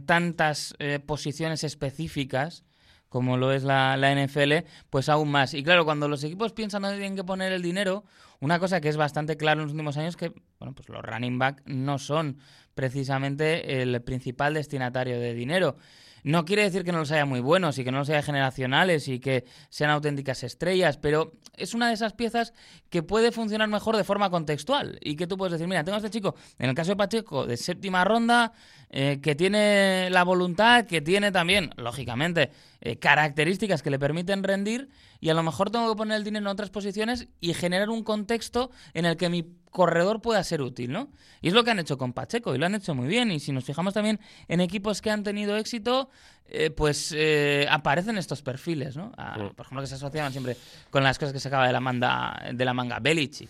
tantas 0.05 0.75
posiciones 1.05 1.63
específicas 1.63 2.65
como 3.09 3.37
lo 3.37 3.51
es 3.51 3.63
la, 3.63 3.97
la 3.97 4.13
NFL, 4.13 4.65
pues 4.89 5.09
aún 5.09 5.29
más. 5.29 5.53
Y 5.53 5.63
claro, 5.63 5.83
cuando 5.83 6.07
los 6.07 6.23
equipos 6.23 6.53
piensan 6.53 6.83
dónde 6.83 6.97
tienen 6.97 7.15
que 7.15 7.23
poner 7.23 7.51
el 7.51 7.61
dinero, 7.61 8.05
una 8.39 8.59
cosa 8.59 8.79
que 8.79 8.89
es 8.89 8.97
bastante 8.97 9.35
claro 9.35 9.61
en 9.61 9.65
los 9.67 9.73
últimos 9.73 9.97
años 9.97 10.09
es 10.09 10.17
que, 10.17 10.31
bueno, 10.59 10.73
pues 10.73 10.87
los 10.89 11.03
running 11.03 11.37
back 11.37 11.61
no 11.65 11.97
son 11.97 12.37
precisamente 12.73 13.81
el 13.81 14.01
principal 14.01 14.53
destinatario 14.53 15.19
de 15.19 15.33
dinero. 15.33 15.75
No 16.23 16.45
quiere 16.45 16.63
decir 16.63 16.83
que 16.83 16.91
no 16.91 16.99
los 16.99 17.11
haya 17.11 17.25
muy 17.25 17.39
buenos 17.39 17.77
y 17.77 17.83
que 17.83 17.91
no 17.91 17.99
los 17.99 18.09
haya 18.09 18.21
generacionales 18.21 19.07
y 19.07 19.19
que 19.19 19.45
sean 19.69 19.89
auténticas 19.89 20.43
estrellas, 20.43 20.97
pero 20.97 21.33
es 21.55 21.73
una 21.73 21.87
de 21.87 21.93
esas 21.93 22.13
piezas 22.13 22.53
que 22.89 23.03
puede 23.03 23.31
funcionar 23.31 23.69
mejor 23.69 23.95
de 23.95 24.03
forma 24.03 24.29
contextual 24.29 24.99
y 25.01 25.15
que 25.15 25.27
tú 25.27 25.37
puedes 25.37 25.53
decir, 25.53 25.67
mira, 25.67 25.83
tengo 25.83 25.95
a 25.95 25.97
este 25.97 26.09
chico, 26.09 26.35
en 26.57 26.69
el 26.69 26.75
caso 26.75 26.91
de 26.91 26.97
Pacheco, 26.97 27.45
de 27.45 27.57
séptima 27.57 28.03
ronda, 28.03 28.53
eh, 28.89 29.19
que 29.21 29.35
tiene 29.35 30.09
la 30.09 30.23
voluntad, 30.23 30.85
que 30.85 31.01
tiene 31.01 31.31
también, 31.31 31.71
lógicamente, 31.77 32.51
eh, 32.81 32.97
características 32.97 33.81
que 33.83 33.89
le 33.89 33.99
permiten 33.99 34.43
rendir 34.43 34.89
y 35.19 35.29
a 35.29 35.33
lo 35.33 35.43
mejor 35.43 35.69
tengo 35.69 35.89
que 35.91 35.97
poner 35.97 36.17
el 36.17 36.23
dinero 36.23 36.43
en 36.45 36.47
otras 36.47 36.69
posiciones 36.69 37.27
y 37.41 37.53
generar 37.53 37.89
un 37.89 38.03
contexto 38.03 38.71
en 38.93 39.05
el 39.05 39.17
que 39.17 39.29
mi 39.29 39.45
corredor 39.71 40.21
pueda 40.21 40.43
ser 40.43 40.61
útil, 40.61 40.91
¿no? 40.91 41.09
Y 41.41 41.49
es 41.49 41.53
lo 41.53 41.63
que 41.63 41.71
han 41.71 41.79
hecho 41.79 41.97
con 41.97 42.13
Pacheco 42.13 42.55
y 42.55 42.57
lo 42.57 42.65
han 42.65 42.75
hecho 42.75 42.95
muy 42.95 43.07
bien. 43.07 43.31
Y 43.31 43.39
si 43.39 43.51
nos 43.51 43.65
fijamos 43.65 43.93
también 43.93 44.19
en 44.47 44.61
equipos 44.61 45.01
que 45.01 45.11
han 45.11 45.23
tenido 45.23 45.57
éxito, 45.57 46.09
eh, 46.47 46.69
pues 46.71 47.13
eh, 47.15 47.67
aparecen 47.69 48.17
estos 48.17 48.41
perfiles, 48.41 48.95
¿no? 48.97 49.11
A- 49.17 49.37
Mm. 49.37 49.49
Por 49.55 49.65
ejemplo, 49.65 49.81
que 49.81 49.87
se 49.87 49.95
asociaban 49.95 50.31
siempre 50.31 50.55
con 50.89 51.03
las 51.03 51.19
cosas 51.19 51.33
que 51.33 51.39
sacaba 51.39 51.67
de 51.67 51.73
la 51.73 51.79
manga, 51.81 52.41
de 52.53 52.65
la 52.65 52.73
manga 52.73 52.99
Belichick. 52.99 53.49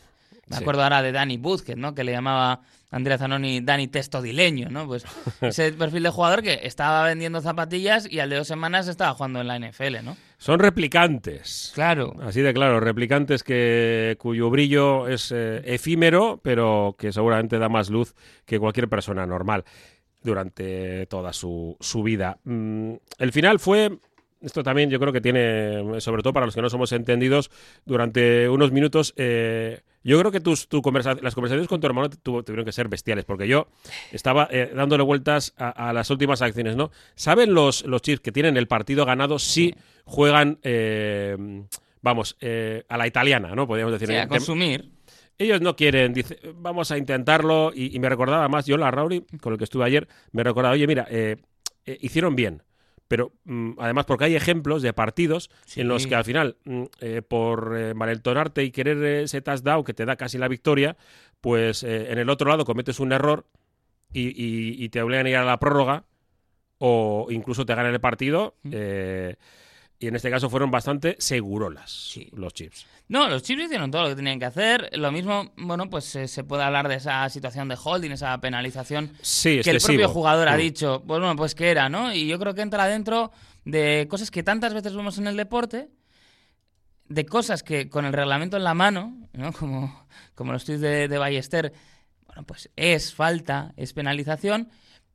Me 0.49 0.57
Sí. 0.57 0.61
acuerdo 0.63 0.83
ahora 0.83 1.01
de 1.01 1.11
Danny 1.11 1.37
Buzket, 1.37 1.77
¿no? 1.77 1.93
Que 1.93 2.03
le 2.03 2.11
llamaba 2.11 2.61
Andrea 2.91 3.17
Zanoni 3.19 3.61
Dani 3.61 3.87
Testodileño, 3.87 4.69
¿no? 4.69 4.87
Pues 4.87 5.05
ese 5.41 5.71
perfil 5.73 6.03
de 6.03 6.09
jugador 6.09 6.41
que 6.41 6.59
estaba 6.63 7.03
vendiendo 7.03 7.39
zapatillas 7.41 8.11
y 8.11 8.19
al 8.19 8.29
de 8.31 8.37
dos 8.37 8.47
semanas 8.47 8.87
estaba 8.87 9.13
jugando 9.13 9.41
en 9.41 9.47
la 9.47 9.59
NFL, 9.59 10.03
¿no? 10.03 10.17
Son 10.39 10.59
replicantes. 10.59 11.71
Claro. 11.75 12.15
Así 12.21 12.41
de 12.41 12.53
claro, 12.53 12.79
replicantes 12.79 13.43
que 13.43 14.15
cuyo 14.19 14.49
brillo 14.49 15.07
es 15.07 15.31
eh, 15.35 15.61
efímero, 15.65 16.39
pero 16.43 16.95
que 16.97 17.11
seguramente 17.11 17.59
da 17.59 17.69
más 17.69 17.89
luz 17.89 18.15
que 18.45 18.57
cualquier 18.59 18.89
persona 18.89 19.25
normal 19.27 19.63
durante 20.23 21.05
toda 21.07 21.31
su, 21.33 21.77
su 21.79 22.03
vida. 22.03 22.39
Mm, 22.43 22.93
el 23.19 23.31
final 23.31 23.59
fue, 23.59 23.99
esto 24.41 24.63
también 24.63 24.89
yo 24.89 24.99
creo 24.99 25.13
que 25.13 25.21
tiene, 25.21 26.01
sobre 26.01 26.23
todo 26.23 26.33
para 26.33 26.45
los 26.45 26.55
que 26.55 26.61
no 26.61 26.69
somos 26.69 26.91
entendidos, 26.91 27.51
durante 27.85 28.49
unos 28.49 28.71
minutos, 28.71 29.13
eh, 29.17 29.81
yo 30.03 30.19
creo 30.19 30.31
que 30.31 30.39
tus, 30.39 30.67
tu 30.67 30.81
conversa- 30.81 31.19
las 31.21 31.35
conversaciones 31.35 31.67
con 31.67 31.79
tu 31.81 31.87
hermano 31.87 32.09
tu- 32.09 32.43
tuvieron 32.43 32.65
que 32.65 32.71
ser 32.71 32.87
bestiales, 32.87 33.25
porque 33.25 33.47
yo 33.47 33.67
estaba 34.11 34.47
eh, 34.51 34.71
dándole 34.75 35.03
vueltas 35.03 35.53
a, 35.57 35.89
a 35.89 35.93
las 35.93 36.09
últimas 36.09 36.41
acciones, 36.41 36.75
¿no? 36.75 36.91
¿Saben 37.15 37.53
los, 37.53 37.85
los 37.85 38.01
Chiefs 38.01 38.21
que 38.21 38.31
tienen 38.31 38.57
el 38.57 38.67
partido 38.67 39.05
ganado 39.05 39.39
si 39.39 39.75
juegan, 40.05 40.59
eh, 40.63 41.37
vamos, 42.01 42.37
eh, 42.41 42.83
a 42.89 42.97
la 42.97 43.07
italiana, 43.07 43.53
¿no? 43.55 43.67
Podríamos 43.67 43.91
decir. 43.93 44.07
Sí, 44.07 44.15
a 44.15 44.23
Que- 44.23 44.27
consumir. 44.29 44.91
ellos 45.37 45.61
no 45.61 45.75
quieren, 45.75 46.13
dice, 46.13 46.39
vamos 46.55 46.91
a 46.91 46.97
intentarlo. 46.97 47.71
Y, 47.73 47.95
y 47.95 47.99
me 47.99 48.09
recordaba 48.09 48.47
más, 48.47 48.65
yo 48.65 48.77
la 48.77 48.91
Rauri, 48.91 49.25
con 49.41 49.53
el 49.53 49.57
que 49.57 49.63
estuve 49.65 49.85
ayer, 49.85 50.07
me 50.31 50.43
recordaba, 50.43 50.73
oye, 50.73 50.87
mira, 50.87 51.07
eh, 51.09 51.37
eh, 51.85 51.97
hicieron 52.01 52.35
bien. 52.35 52.61
Pero 53.09 53.33
mm, 53.43 53.71
además, 53.79 54.05
porque 54.05 54.23
hay 54.25 54.35
ejemplos 54.35 54.81
de 54.81 54.93
partidos 54.93 55.49
Sí. 55.65 55.81
en 55.81 55.89
los 55.89 56.07
que 56.07 56.15
al 56.15 56.23
final, 56.23 56.55
mm, 56.63 56.83
eh, 57.01 57.21
por 57.21 57.75
eh, 57.77 57.93
malentonarte 57.93 58.63
y 58.63 58.71
querer 58.71 59.03
ese 59.03 59.41
touchdown 59.41 59.83
que 59.83 59.93
te 59.93 60.05
da 60.05 60.15
casi 60.15 60.37
la 60.37 60.47
victoria, 60.47 60.95
pues 61.41 61.83
eh, 61.83 62.11
en 62.11 62.19
el 62.19 62.29
otro 62.29 62.49
lado 62.49 62.63
cometes 62.65 62.99
un 63.01 63.11
error 63.11 63.45
y, 64.13 64.27
y- 64.29 64.81
y 64.83 64.89
te 64.89 65.01
obligan 65.01 65.25
a 65.25 65.29
ir 65.29 65.35
a 65.37 65.43
la 65.43 65.59
prórroga 65.59 66.05
o 66.77 67.27
incluso 67.29 67.65
te 67.65 67.75
ganan 67.75 67.93
el 67.93 67.99
partido. 67.99 68.55
Mm. 68.63 68.71
Y 69.99 70.07
en 70.07 70.15
este 70.15 70.29
caso 70.31 70.49
fueron 70.49 70.71
bastante 70.71 71.15
segurolas 71.19 71.91
Sí. 71.91 72.29
los 72.33 72.53
chips. 72.53 72.85
No, 73.09 73.27
los 73.27 73.41
Chiefs 73.41 73.63
hicieron 73.65 73.89
todo 73.89 74.03
lo 74.03 74.09
que 74.09 74.15
tenían 74.17 74.37
que 74.37 74.45
hacer. 74.45 74.91
Lo 74.97 75.11
mismo, 75.11 75.51
bueno, 75.57 75.89
pues 75.89 76.15
eh, 76.15 76.27
se 76.27 76.43
puede 76.43 76.61
hablar 76.61 76.87
de 76.87 76.93
esa 76.95 77.27
situación 77.29 77.67
de 77.67 77.75
holding, 77.83 78.11
esa 78.11 78.39
penalización 78.39 79.11
Sí, 79.21 79.61
que 79.63 79.71
el 79.71 79.79
propio 79.81 80.09
jugador 80.09 80.47
ha 80.47 80.55
dicho, 80.55 81.03
pues 81.07 81.19
bueno, 81.19 81.35
pues 81.35 81.55
que 81.55 81.71
era, 81.71 81.89
¿no? 81.89 82.13
Y 82.13 82.27
yo 82.27 82.37
creo 82.37 82.53
que 82.53 82.61
entra 82.61 82.85
dentro 82.87 83.31
de 83.65 84.05
cosas 84.09 84.29
que 84.29 84.43
tantas 84.43 84.75
veces 84.75 84.95
vemos 84.95 85.17
en 85.17 85.25
el 85.25 85.35
deporte, 85.37 85.89
de 87.07 87.25
cosas 87.25 87.63
que 87.63 87.89
con 87.89 88.05
el 88.05 88.13
reglamento 88.13 88.57
en 88.57 88.63
la 88.63 88.75
mano, 88.75 89.17
¿no? 89.33 89.51
Como, 89.59 90.07
como 90.35 90.51
los 90.53 90.63
tweets 90.65 90.81
de, 90.81 91.07
de 91.07 91.17
Ballester, 91.17 91.73
bueno, 92.27 92.43
pues 92.43 92.69
es 92.75 93.13
falta, 93.15 93.73
es 93.75 93.93
penalización, 93.93 94.69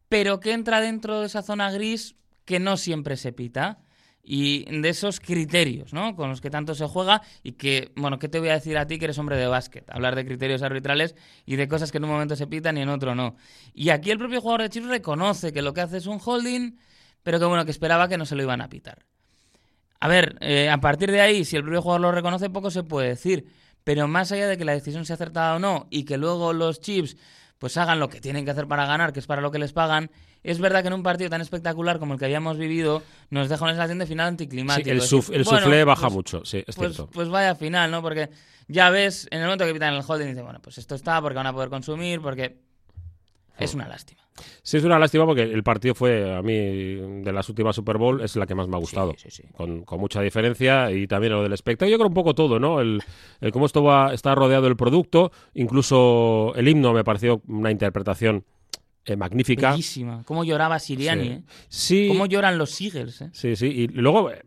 pero 0.09 0.41
que 0.41 0.53
entra 0.53 0.81
dentro 0.81 1.21
de 1.21 1.27
esa 1.27 1.43
zona 1.43 1.71
gris 1.71 2.17
que 2.45 2.59
no 2.59 2.77
siempre 2.77 3.17
se 3.17 3.33
pita. 3.33 3.79
Y 4.27 4.65
de 4.81 4.89
esos 4.89 5.21
criterios, 5.21 5.93
¿no? 5.93 6.17
Con 6.17 6.31
los 6.31 6.41
que 6.41 6.49
tanto 6.49 6.75
se 6.75 6.87
juega 6.87 7.21
y 7.43 7.53
que, 7.53 7.93
bueno, 7.95 8.19
¿qué 8.19 8.29
te 8.29 8.41
voy 8.41 8.49
a 8.49 8.55
decir 8.55 8.79
a 8.79 8.87
ti 8.87 8.99
que 8.99 9.05
eres 9.05 9.19
hombre 9.19 9.37
de 9.37 9.47
básquet? 9.47 9.85
Hablar 9.91 10.17
de 10.17 10.25
criterios 10.25 10.63
arbitrales 10.63 11.15
y 11.45 11.57
de 11.57 11.69
cosas 11.69 11.93
que 11.93 11.99
en 11.99 12.05
un 12.05 12.11
momento 12.11 12.35
se 12.35 12.47
pitan 12.47 12.79
y 12.79 12.81
en 12.81 12.89
otro 12.89 13.15
no. 13.15 13.37
Y 13.75 13.91
aquí 13.91 14.11
el 14.11 14.19
propio 14.19 14.41
jugador 14.41 14.63
de 14.63 14.71
Chiefs 14.71 14.89
reconoce 14.89 15.53
que 15.53 15.61
lo 15.61 15.75
que 15.75 15.83
hace 15.83 15.99
es 15.99 16.07
un 16.07 16.21
holding, 16.25 16.79
pero 17.23 17.39
que 17.39 17.45
bueno, 17.45 17.67
que 17.67 17.71
esperaba 17.71 18.09
que 18.09 18.17
no 18.17 18.25
se 18.25 18.35
lo 18.35 18.43
iban 18.43 18.63
a 18.63 18.69
pitar. 18.71 19.05
A 20.01 20.09
ver, 20.09 20.37
eh, 20.41 20.71
a 20.71 20.79
partir 20.81 21.11
de 21.11 21.21
ahí, 21.21 21.45
si 21.45 21.57
el 21.57 21.63
propio 21.63 21.83
jugador 21.83 22.01
lo 22.01 22.13
reconoce, 22.13 22.49
poco 22.49 22.71
se 22.71 22.83
puede 22.83 23.09
decir. 23.09 23.47
Pero 23.85 24.09
más 24.09 24.33
allá 24.33 24.49
de 24.49 24.57
que 24.57 24.65
la 24.65 24.73
decisión 24.73 25.05
sea 25.05 25.15
acertada 25.15 25.57
o 25.57 25.59
no 25.59 25.87
y 25.91 26.05
que 26.05 26.17
luego 26.17 26.55
los 26.55 26.81
Chiefs 26.81 27.17
pues 27.59 27.77
hagan 27.77 28.01
lo 28.01 28.09
que 28.09 28.21
tienen 28.21 28.45
que 28.45 28.51
hacer 28.51 28.67
para 28.67 28.87
ganar, 28.87 29.13
que 29.13 29.21
es 29.21 29.27
para 29.27 29.41
lo 29.41 29.51
que 29.51 29.59
les 29.59 29.73
pagan, 29.73 30.11
es 30.45 30.61
verdad 30.61 30.83
que 30.83 30.89
en 30.89 30.95
un 30.95 31.03
partido 31.03 31.29
tan 31.31 31.41
espectacular 31.41 31.99
como 31.99 32.13
el 32.15 32.19
que 32.21 32.27
habíamos 32.27 32.57
vivido 32.59 33.03
nos 33.31 33.49
deja 33.49 33.65
una 33.65 33.73
sensación 33.73 33.99
de 33.99 34.07
final 34.07 34.27
Sí, 34.27 34.31
anticlimático. 34.31 34.91
el, 34.91 35.01
suf- 35.01 35.27
decir, 35.29 35.35
el 35.37 35.45
bueno, 35.45 35.61
soufflé 35.61 35.85
baja 35.85 36.03
pues- 36.03 36.13
mucho, 36.15 36.45
sí, 36.45 36.59
es 36.67 36.77
pues, 36.77 36.95
cierto. 36.95 37.11
pues 37.13 37.29
vaya 37.29 37.55
final, 37.57 37.91
¿no? 37.91 38.01
Porque 38.03 38.31
ya 38.69 38.91
ves, 38.91 39.27
en 39.31 39.39
el 39.41 39.45
momento 39.47 39.65
que 39.67 39.73
pitan 39.73 39.93
el 39.95 40.03
holding, 40.07 40.29
dice, 40.29 40.43
bueno, 40.43 40.61
pues 40.63 40.79
esto 40.79 40.95
está 40.95 41.21
porque 41.21 41.37
van 41.37 41.47
a 41.49 41.53
poder 41.53 41.69
consumir, 41.71 42.21
porque 42.21 42.57
es 43.59 43.75
una 43.75 43.89
lástima. 43.89 44.21
Sí, 44.65 44.79
es 44.79 44.85
una 44.85 44.99
lástima 44.99 45.27
porque 45.27 45.43
el 45.43 45.63
partido 45.63 45.95
fue, 45.95 46.35
a 46.35 46.43
mí, 46.43 46.53
de 47.23 47.33
las 47.33 47.49
últimas 47.49 47.77
Super 47.77 47.99
Bowl, 47.99 48.21
es 48.21 48.35
la 48.35 48.47
que 48.47 48.55
más 48.57 48.67
me 48.67 48.75
ha 48.77 48.81
gustado. 48.81 49.13
Sí, 49.17 49.31
sí, 49.31 49.43
sí. 49.43 49.49
Con, 49.57 49.85
con 49.85 50.01
mucha 50.01 50.21
diferencia 50.23 50.91
y 50.91 51.07
también 51.07 51.35
lo 51.35 51.43
del 51.45 51.53
espectáculo. 51.53 51.91
Yo 51.93 51.99
creo 51.99 52.09
un 52.09 52.15
poco 52.15 52.35
todo, 52.35 52.59
¿no? 52.59 52.81
El, 52.81 53.01
el 53.41 53.53
cómo 53.53 53.67
esto 53.67 53.85
va, 53.85 54.13
está 54.13 54.35
rodeado 54.35 54.67
el 54.67 54.77
producto, 54.77 55.31
incluso 55.55 56.53
el 56.57 56.67
himno 56.67 56.93
me 56.93 57.05
pareció 57.05 57.43
una 57.47 57.71
interpretación 57.71 58.45
eh, 59.05 59.17
magnífica. 59.17 59.71
Bellísima. 59.73 60.23
Cómo 60.25 60.45
lloraba 60.45 60.79
Siriani, 60.79 61.25
Sí. 61.25 61.31
¿eh? 61.31 61.43
Sí, 61.69 62.09
Cómo 62.09 62.27
lloran 62.27 62.57
los 62.59 62.81
Eagles, 62.81 63.21
¿eh? 63.23 63.31
sí, 63.33 63.55
sí. 63.57 63.67
Y 63.67 63.89
luego, 63.89 64.31
eh, 64.31 64.43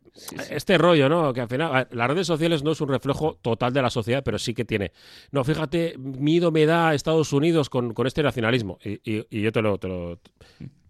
este 0.49 0.77
rollo, 0.79 1.07
¿no? 1.09 1.31
Que 1.33 1.41
al 1.41 1.47
final, 1.47 1.87
las 1.91 2.07
redes 2.09 2.25
sociales 2.27 2.63
no 2.63 2.71
es 2.71 2.81
un 2.81 2.89
reflejo 2.89 3.37
total 3.41 3.71
de 3.73 3.81
la 3.83 3.89
sociedad, 3.91 4.23
pero 4.23 4.39
sí 4.39 4.53
que 4.55 4.65
tiene. 4.65 4.91
No, 5.31 5.43
fíjate, 5.43 5.95
miedo 5.97 6.51
me 6.51 6.65
da 6.65 6.93
Estados 6.95 7.31
Unidos 7.33 7.69
con, 7.69 7.93
con 7.93 8.07
este 8.07 8.23
nacionalismo. 8.23 8.79
Y, 8.83 8.93
y- 9.11 9.27
y 9.29 9.41
yo 9.41 9.51
te 9.51 9.61
lo, 9.61 9.77
te 9.77 9.87
lo, 9.87 10.19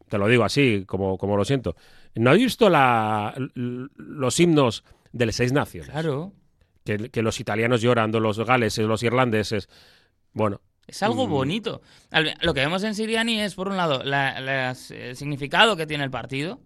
te 0.07 0.17
lo 0.17 0.27
digo 0.27 0.45
así, 0.45 0.83
como, 0.87 1.17
como 1.17 1.35
lo 1.35 1.43
siento. 1.43 1.75
¿No 2.15 2.31
has 2.31 2.37
visto 2.37 2.69
la, 2.69 3.33
los 3.55 4.39
himnos 4.39 4.85
de 5.11 5.25
las 5.25 5.35
seis 5.35 5.51
naciones? 5.51 5.89
Claro. 5.89 6.31
Que, 6.85 7.09
que 7.09 7.21
los 7.21 7.39
italianos 7.41 7.81
llorando, 7.81 8.21
los 8.21 8.39
galeses, 8.39 8.85
los 8.85 9.03
irlandeses. 9.03 9.67
Bueno, 10.31 10.61
Es 10.87 11.03
algo 11.03 11.27
Mm. 11.27 11.29
bonito. 11.29 11.81
Lo 12.41 12.53
que 12.53 12.61
vemos 12.61 12.83
en 12.83 12.95
Siriani 12.95 13.41
es, 13.41 13.55
por 13.55 13.67
un 13.67 13.75
lado, 13.77 14.03
la- 14.03 14.39
las- 14.39 14.89
el 14.91 15.15
significado 15.17 15.75
que 15.75 15.85
tiene 15.85 16.03
el 16.03 16.11
partido. 16.11 16.59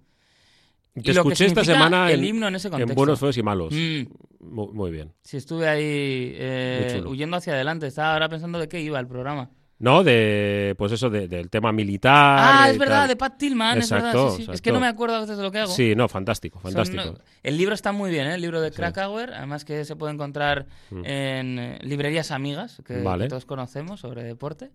y 0.93 1.01
te 1.03 1.13
lo 1.13 1.23
que 1.23 1.29
escuché 1.29 1.45
esta 1.45 1.63
semana 1.63 2.11
el 2.11 2.19
en, 2.19 2.25
himno 2.25 2.47
en 2.49 2.55
ese 2.55 2.67
en 2.67 2.71
contexto. 2.73 2.95
buenos, 2.95 3.17
feos 3.19 3.37
y 3.37 3.41
malos. 3.43 3.71
Mm, 3.73 4.03
Muy, 4.41 4.67
muy 4.73 4.91
bien. 4.91 5.13
sí, 5.23 5.37
estuve 5.37 5.69
ahí 5.69 6.33
eh, 6.35 7.01
huyendo 7.07 7.37
hacia 7.37 7.53
adelante. 7.53 7.87
Estaba 7.87 8.11
ahora 8.11 8.27
pensando 8.27 8.59
de 8.59 8.67
qué 8.67 8.81
iba 8.81 8.99
el 8.99 9.07
programa. 9.07 9.49
No, 9.81 10.03
de 10.03 10.75
pues 10.77 10.91
eso, 10.91 11.09
de- 11.09 11.27
del 11.27 11.49
tema 11.49 11.71
militar. 11.71 12.13
Ah, 12.13 12.69
es 12.69 12.77
verdad, 12.77 13.01
tal. 13.01 13.07
de 13.09 13.15
Pat 13.15 13.37
Tillman, 13.37 13.79
es 13.79 13.85
Exacto, 13.91 14.25
verdad. 14.25 14.37
sí, 14.37 14.45
sí. 14.45 14.51
Es 14.53 14.61
que 14.61 14.71
no 14.71 14.79
me 14.79 14.87
acuerdo 14.87 15.15
a 15.15 15.19
veces 15.21 15.37
de 15.37 15.43
lo 15.43 15.51
que 15.51 15.59
hago. 15.59 15.71
Sí, 15.71 15.95
no, 15.95 16.07
fantástico, 16.07 16.59
Son, 16.61 16.71
fantástico. 16.71 17.03
no, 17.03 17.17
el 17.43 17.57
libro 17.57 17.73
está 17.73 17.91
muy 17.91 18.11
bien, 18.11 18.27
¿eh? 18.27 18.35
el 18.35 18.41
libro 18.41 18.61
de 18.61 18.71
Krakauer, 18.71 19.33
además 19.33 19.65
que 19.65 19.83
se 19.85 19.95
puede 19.95 20.13
encontrar 20.13 20.67
Mm. 20.91 21.05
en 21.05 21.59
eh, 21.59 21.79
librerías 21.81 22.31
amigas, 22.31 22.81
que, 22.85 23.01
Vale. 23.01 23.25
que 23.25 23.29
todos 23.29 23.45
conocemos 23.45 23.99
sobre 23.99 24.23
deporte. 24.23 24.69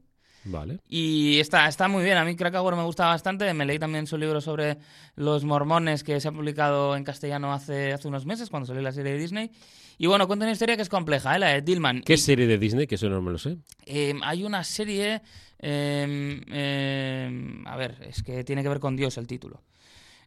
Vale. 0.47 0.79
Y 0.89 1.39
está, 1.41 1.67
está 1.69 1.89
muy 1.89 2.03
bien. 2.05 2.17
A 2.19 2.25
mí 2.25 2.35
Krakauer 2.37 2.75
me 2.77 2.83
gusta 2.85 3.07
bastante. 3.07 3.53
Me 3.55 3.65
leí 3.67 3.79
también 3.79 4.07
su 4.07 4.17
libro 4.17 4.41
sobre 4.41 4.79
los 5.17 5.45
mormones 5.45 6.03
que 6.05 6.21
se 6.21 6.29
ha 6.29 6.33
publicado 6.33 6.97
en 6.97 7.05
castellano 7.05 7.53
hace, 7.53 7.93
hace 7.93 8.09
unos 8.09 8.25
meses, 8.27 8.49
cuando 8.51 8.67
salió 8.67 8.81
la 8.83 8.93
serie 8.93 9.13
de 9.13 9.19
Disney. 9.19 9.51
Y 9.99 10.07
bueno, 10.07 10.27
cuenta 10.27 10.45
una 10.45 10.53
historia 10.53 10.77
que 10.77 10.83
es 10.83 10.89
compleja, 10.89 11.35
¿eh? 11.35 11.39
la 11.39 11.49
de 11.49 11.63
Dillman. 11.63 12.03
¿Qué 12.03 12.15
Y, 12.15 12.19
serie 12.19 12.47
de 12.47 12.59
Disney? 12.59 12.87
Que 12.87 12.97
eso 12.97 13.09
no 13.09 13.21
me 13.23 13.33
lo 13.33 13.39
sé. 13.39 13.57
eh, 13.87 14.15
hay 14.23 14.45
una 14.45 14.63
serie 14.63 15.23
em, 15.59 16.43
em, 16.53 17.67
a 17.67 17.77
ver, 17.77 17.97
es 18.07 18.23
que 18.23 18.45
tiene 18.45 18.63
que 18.63 18.69
ver 18.69 18.81
con 18.81 18.97
Dios 18.97 19.17
el 19.19 19.27
título. 19.27 19.63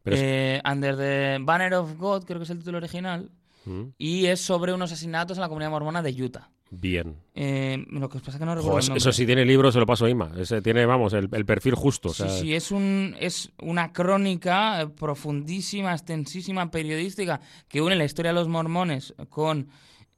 Pero 0.03 0.15
es- 0.15 0.21
Eh, 0.25 0.61
Under 0.69 0.97
the 0.97 1.37
Banner 1.41 1.73
of 1.75 1.97
God, 1.97 2.23
creo 2.25 2.39
que 2.39 2.43
es 2.45 2.49
el 2.49 2.59
título 2.59 2.77
original. 2.77 3.29
Mm, 3.65 3.83
Y 3.97 4.25
es 4.27 4.39
sobre 4.41 4.73
unos 4.73 4.91
asesinatos 4.91 5.37
en 5.37 5.41
la 5.41 5.47
comunidad 5.49 5.69
mormona 5.71 6.01
de 6.01 6.11
Utah. 6.23 6.49
Bien. 6.71 7.15
Eh, 7.33 7.83
lo 7.89 8.09
que 8.09 8.19
pasa 8.19 8.31
es 8.33 8.37
que 8.37 8.45
no 8.45 8.53
recuerdo 8.53 8.77
el 8.77 8.83
eso- 8.83 8.89
nombre. 8.91 8.99
eso 8.99 9.11
sí 9.11 9.25
tiene 9.25 9.43
libro, 9.45 9.71
se 9.71 9.79
lo 9.79 9.85
paso 9.87 10.05
a 10.05 10.09
Ima. 10.09 10.31
Ese 10.37 10.61
tiene, 10.61 10.85
vamos, 10.85 11.13
el, 11.13 11.27
el 11.31 11.45
perfil 11.45 11.73
justo. 11.75 12.09
o 12.09 12.13
sea, 12.13 12.29
Sí, 12.29 12.41
sí, 12.41 12.53
es, 12.53 12.71
un, 12.71 13.15
es 13.19 13.51
una 13.61 13.91
crónica 13.91 14.81
eh, 14.81 14.87
profundísima, 14.87 15.93
extensísima, 15.93 16.69
periodística, 16.69 17.41
que 17.67 17.81
une 17.81 17.95
la 17.95 18.05
historia 18.05 18.29
de 18.31 18.35
los 18.35 18.47
mormones 18.47 19.13
con 19.29 19.69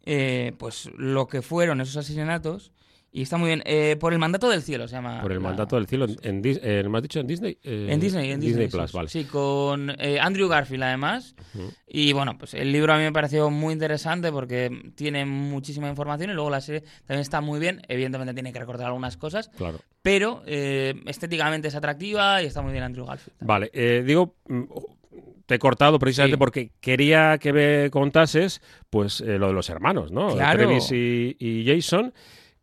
eh, 0.06 0.54
pues 0.58 0.90
lo 0.98 1.28
que 1.28 1.42
fueron 1.42 1.80
esos 1.80 1.96
asesinatos. 1.98 2.72
Y 3.14 3.24
está 3.24 3.36
muy 3.36 3.48
bien. 3.50 3.62
Eh, 3.66 3.98
por 4.00 4.14
el 4.14 4.20
mandato 4.20 4.50
del 4.50 4.62
cielo 4.62 4.88
se 4.88 4.96
llama. 4.96 5.22
Por 5.22 5.34
el 5.34 5.40
la- 5.40 5.50
mandato 5.50 5.76
del 5.76 5.86
cielo. 5.86 6.06
En, 6.24 6.42
en 6.46 6.60
en- 6.64 6.90
¿Me 6.92 6.98
has 6.98 7.02
dicho 7.02 7.20
en 7.20 7.28
Disney? 7.28 7.58
Eh, 7.62 7.88
En 7.90 8.00
Disney, 8.00 8.32
en 8.32 8.40
Disney, 8.40 8.68
Plus, 8.70 8.90
sí, 8.92 8.96
vale. 8.98 9.10
Sí, 9.10 9.24
con 9.26 9.90
eh, 10.00 10.18
Andrew 10.22 10.48
Garfield 10.48 10.84
además. 10.84 11.36
Y 11.88 12.14
bueno, 12.14 12.38
pues 12.38 12.54
el 12.54 12.72
libro 12.72 12.94
a 12.94 12.98
mí 12.98 13.04
me 13.04 13.12
pareció 13.12 13.50
muy 13.50 13.74
interesante 13.74 14.32
porque 14.32 14.94
tiene 14.96 15.26
muchísima 15.26 15.90
información 15.90 16.30
y 16.30 16.34
luego 16.34 16.50
la 16.50 16.62
serie 16.62 16.84
también 17.06 17.20
está 17.22 17.42
muy 17.42 17.60
bien. 17.60 17.82
Evidentemente 17.90 18.34
tiene 18.34 18.54
que 18.54 18.60
recortar 18.60 18.88
algunas 18.88 19.18
cosas, 19.18 19.50
Claro. 19.58 19.80
pero 20.02 20.42
eh, 20.46 20.94
estéticamente 21.06 21.68
es 21.68 21.76
atractiva 21.76 22.42
y 22.42 22.46
está 22.46 22.62
muy 22.62 22.72
bien 22.72 22.86
Andrew 22.86 23.06
Garfield. 23.06 23.38
Vale, 23.42 23.70
eh, 23.74 24.04
digo, 24.08 24.36
mm, 24.48 24.64
te 25.48 25.56
he 25.56 25.60
cortado 25.60 26.00
precisamente 26.00 26.36
Sí. 26.36 26.40
porque 26.40 26.72
quería 26.80 27.38
que 27.40 27.52
me 27.52 27.90
contases 27.92 28.62
pues 28.90 29.20
eh, 29.20 29.38
lo 29.38 29.48
de 29.48 29.54
los 29.54 29.70
hermanos, 29.70 30.14
¿no? 30.14 30.34
Claro. 30.36 30.60
Travis 30.60 30.90
y, 30.94 31.36
y 31.40 31.66
Jason, 31.68 32.14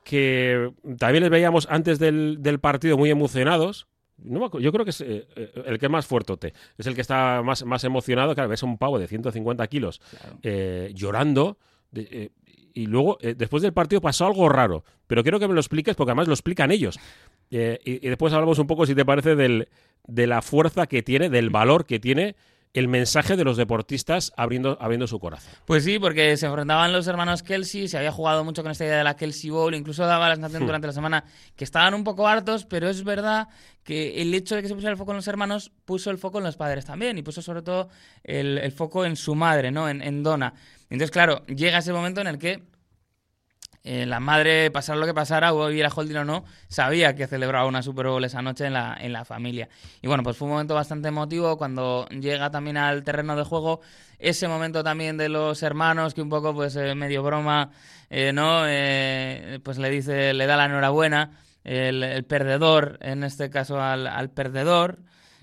que 0.08 0.72
también 0.98 1.22
les 1.22 1.30
veíamos 1.30 1.68
antes 1.70 1.98
del, 1.98 2.38
del 2.40 2.60
partido 2.60 2.96
muy 2.96 3.10
emocionados. 3.10 3.86
No 4.16 4.40
me 4.40 4.62
yo 4.62 4.72
creo 4.72 4.84
que 4.86 4.90
es 4.90 5.00
eh, 5.02 5.26
eh, 5.36 5.52
el 5.66 5.78
que 5.78 5.84
es 5.86 5.92
más 5.92 6.06
fuertote, 6.06 6.54
es 6.78 6.86
el 6.86 6.94
que 6.94 7.02
está 7.02 7.42
más, 7.44 7.62
más 7.66 7.84
emocionado. 7.84 8.34
Claro, 8.34 8.48
ves 8.48 8.62
a 8.62 8.66
un 8.66 8.78
pavo 8.78 8.98
de 8.98 9.06
150 9.06 9.66
kilos 9.66 10.00
Claro. 10.10 10.38
eh, 10.42 10.90
llorando. 10.94 11.58
de- 11.90 12.32
y 12.74 12.86
luego, 12.86 13.18
después 13.20 13.62
del 13.62 13.72
partido 13.72 14.00
pasó 14.00 14.26
algo 14.26 14.48
raro. 14.48 14.84
Pero 15.08 15.22
quiero 15.24 15.40
que 15.40 15.48
me 15.48 15.54
lo 15.54 15.58
expliques 15.60 15.96
porque 15.96 16.12
además 16.12 16.28
lo 16.28 16.34
explican 16.34 16.70
ellos. 16.70 16.96
Y, 17.50 17.58
y 17.84 18.08
después 18.08 18.32
hablamos 18.32 18.58
un 18.60 18.66
poco, 18.68 18.86
si 18.86 18.94
te 18.94 19.04
parece, 19.04 19.34
del, 19.34 19.68
de 20.06 20.26
la 20.28 20.42
fuerza 20.42 20.86
que 20.86 21.02
tiene, 21.02 21.28
del 21.28 21.50
valor 21.50 21.86
que 21.86 21.98
tiene 21.98 22.36
el 22.74 22.88
mensaje 22.88 23.36
de 23.36 23.44
los 23.44 23.56
deportistas 23.56 24.32
abriendo, 24.36 24.76
abriendo 24.80 25.06
su 25.06 25.18
corazón. 25.18 25.52
Pues 25.64 25.84
sí, 25.84 25.98
porque 25.98 26.36
se 26.36 26.46
enfrentaban 26.46 26.92
los 26.92 27.06
hermanos 27.06 27.42
Kelsey, 27.42 27.88
se 27.88 27.96
había 27.98 28.12
jugado 28.12 28.44
mucho 28.44 28.62
con 28.62 28.70
esta 28.72 28.84
idea 28.84 28.98
de 28.98 29.04
la 29.04 29.16
Kelsey 29.16 29.50
Bowl, 29.50 29.74
incluso 29.74 30.04
daba 30.04 30.28
la 30.28 30.34
sensación 30.34 30.62
Hmm. 30.62 30.66
durante 30.66 30.86
la 30.86 30.92
semana 30.92 31.24
que 31.56 31.64
estaban 31.64 31.94
un 31.94 32.04
poco 32.04 32.28
hartos, 32.28 32.64
pero 32.64 32.88
es 32.88 33.02
verdad 33.04 33.48
que 33.84 34.20
el 34.20 34.32
hecho 34.34 34.54
de 34.54 34.62
que 34.62 34.68
se 34.68 34.74
pusiera 34.74 34.92
el 34.92 34.98
foco 34.98 35.12
en 35.12 35.16
los 35.16 35.28
hermanos 35.28 35.72
puso 35.84 36.10
el 36.10 36.18
foco 36.18 36.38
en 36.38 36.44
los 36.44 36.56
padres 36.56 36.84
también 36.84 37.16
y 37.18 37.22
puso 37.22 37.40
sobre 37.42 37.62
todo 37.62 37.88
el, 38.22 38.58
el 38.58 38.72
foco 38.72 39.04
en 39.04 39.16
su 39.16 39.34
madre, 39.34 39.70
¿no? 39.70 39.88
En, 39.88 40.02
en 40.02 40.22
Donna. 40.22 40.52
Entonces, 40.90 41.10
claro, 41.10 41.44
llega 41.46 41.78
ese 41.78 41.92
momento 41.92 42.20
en 42.20 42.26
el 42.26 42.38
que 42.38 42.62
eh, 43.84 44.06
la 44.06 44.20
madre, 44.20 44.70
pasara 44.70 44.98
lo 44.98 45.06
que 45.06 45.14
pasara, 45.14 45.52
hubiera 45.52 45.88
holding 45.88 46.16
o 46.16 46.24
no, 46.24 46.44
sabía 46.68 47.14
que 47.14 47.26
celebraba 47.26 47.66
una 47.66 47.82
Super 47.82 48.06
Bowl 48.08 48.24
esa 48.24 48.42
noche 48.42 48.66
en 48.66 48.74
la, 48.74 48.96
en 49.00 49.12
la 49.12 49.24
familia. 49.24 49.68
Y 50.02 50.06
bueno, 50.06 50.22
pues 50.22 50.36
fue 50.36 50.46
un 50.46 50.52
momento 50.52 50.74
bastante 50.74 51.08
emotivo 51.08 51.56
cuando 51.56 52.06
llega 52.08 52.50
también 52.50 52.76
al 52.76 53.02
terreno 53.02 53.36
de 53.36 53.44
juego. 53.44 53.80
Ese 54.18 54.48
momento 54.48 54.82
también 54.82 55.16
de 55.16 55.28
los 55.28 55.62
hermanos, 55.62 56.12
que 56.12 56.22
un 56.22 56.28
poco, 56.28 56.54
pues, 56.54 56.76
eh, 56.76 56.94
medio 56.94 57.22
broma, 57.22 57.70
eh, 58.10 58.32
¿no? 58.32 58.62
Eh, 58.66 59.60
pues 59.62 59.78
le 59.78 59.90
dice, 59.90 60.32
le 60.34 60.46
da 60.46 60.56
la 60.56 60.64
enhorabuena, 60.64 61.38
el, 61.64 62.24
perdedor, 62.24 62.98
en 63.02 63.24
este 63.24 63.50
caso 63.50 63.80
al, 63.80 64.06
al 64.06 64.30
perdedor, 64.30 64.98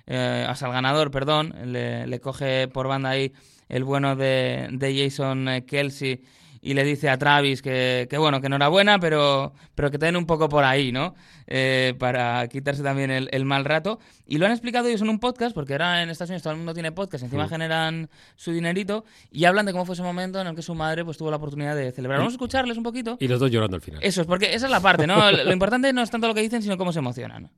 eh, 0.08 0.48
o 0.50 0.56
sea, 0.56 0.68
al 0.70 0.74
ganador, 0.74 1.12
perdón, 1.12 1.54
le, 1.72 2.08
le 2.08 2.20
coge 2.20 2.68
por 2.68 2.88
banda 2.88 3.10
ahí 3.10 3.34
el 3.70 3.84
bueno 3.84 4.15
de, 4.15 4.68
de 4.72 5.04
Jason 5.04 5.63
Kelsey 5.68 6.24
y 6.65 6.74
le 6.74 6.84
dice 6.84 7.10
a 7.12 7.17
Travis 7.19 7.62
que, 7.62 8.07
que 8.10 8.17
bueno, 8.17 8.41
que 8.41 8.48
enhorabuena, 8.48 8.98
pero, 9.00 9.53
pero 9.75 9.91
que 9.91 10.00
te 10.00 10.07
den 10.07 10.15
un 10.15 10.25
poco 10.25 10.50
por 10.50 10.63
ahí, 10.63 10.91
¿no? 10.91 11.13
Eh, 11.45 11.93
para 12.00 12.48
quitarse 12.48 12.81
también 12.81 13.12
el, 13.12 13.29
el 13.31 13.45
mal 13.45 13.65
rato. 13.65 14.00
Y 14.25 14.39
lo 14.39 14.48
han 14.48 14.51
explicado 14.51 14.88
ellos 14.88 15.01
en 15.03 15.10
un 15.10 15.19
podcast, 15.19 15.53
porque 15.53 15.74
ahora 15.74 16.01
en 16.01 16.10
Estados 16.10 16.31
Unidos 16.31 16.41
todo 16.41 16.53
el 16.53 16.57
mundo 16.57 16.74
tiene 16.74 16.91
podcast, 16.91 17.24
encima 17.24 17.45
Mm. 17.45 17.50
generan 17.50 18.10
su 18.36 18.51
dinerito, 18.51 19.06
y 19.30 19.45
hablan 19.45 19.67
de 19.67 19.73
cómo 19.73 19.86
fue 19.86 19.93
ese 19.93 20.01
momento 20.01 20.41
en 20.41 20.47
el 20.47 20.56
que 20.56 20.63
su 20.63 20.73
madre 20.73 21.06
pues 21.06 21.17
tuvo 21.17 21.30
la 21.30 21.38
oportunidad 21.38 21.75
de 21.75 21.91
celebrar. 21.91 22.17
Vamos 22.19 22.34
a 22.34 22.38
escucharles 22.38 22.78
un 22.78 22.84
poquito. 22.84 23.17
Y 23.19 23.28
los 23.28 23.39
dos 23.39 23.51
llorando 23.51 23.75
al 23.75 23.82
final. 23.84 23.99
Eso 24.04 24.21
es, 24.21 24.28
porque 24.28 24.56
esa 24.56 24.65
es 24.65 24.71
la 24.71 24.80
parte, 24.80 25.06
¿no? 25.06 25.32
Lo 25.32 25.54
importante 25.54 25.93
no 25.93 26.01
es 26.01 26.10
tanto 26.10 26.28
lo 26.28 26.34
que 26.34 26.41
dicen, 26.41 26.63
sino 26.63 26.78
cómo 26.78 26.91
se 26.91 26.97
emocionan. 26.99 27.51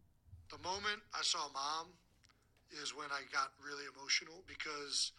The 0.50 0.58
moment 0.58 1.02
I 1.14 1.24
saw 1.24 1.48
mom 1.54 1.94
is 2.84 2.94
when 2.94 3.08
I 3.10 3.24
got 3.34 3.54
really 3.64 3.86
emotional 3.88 4.44
because, 4.46 5.14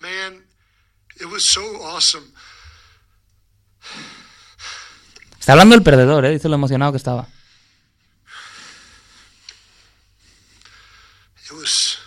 man, 0.00 0.44
it 1.20 1.26
was 1.26 1.44
so 1.44 1.62
awesome. 1.82 2.32
Está 5.38 5.52
hablando 5.52 5.74
el 5.74 5.82
perdedor, 5.82 6.24
¿eh? 6.24 6.30
Dice 6.30 6.48
lo 6.48 6.54
emocionado 6.54 6.92
que 6.92 6.96
estaba. 6.98 7.26
It 11.44 11.52
was. 11.52 11.98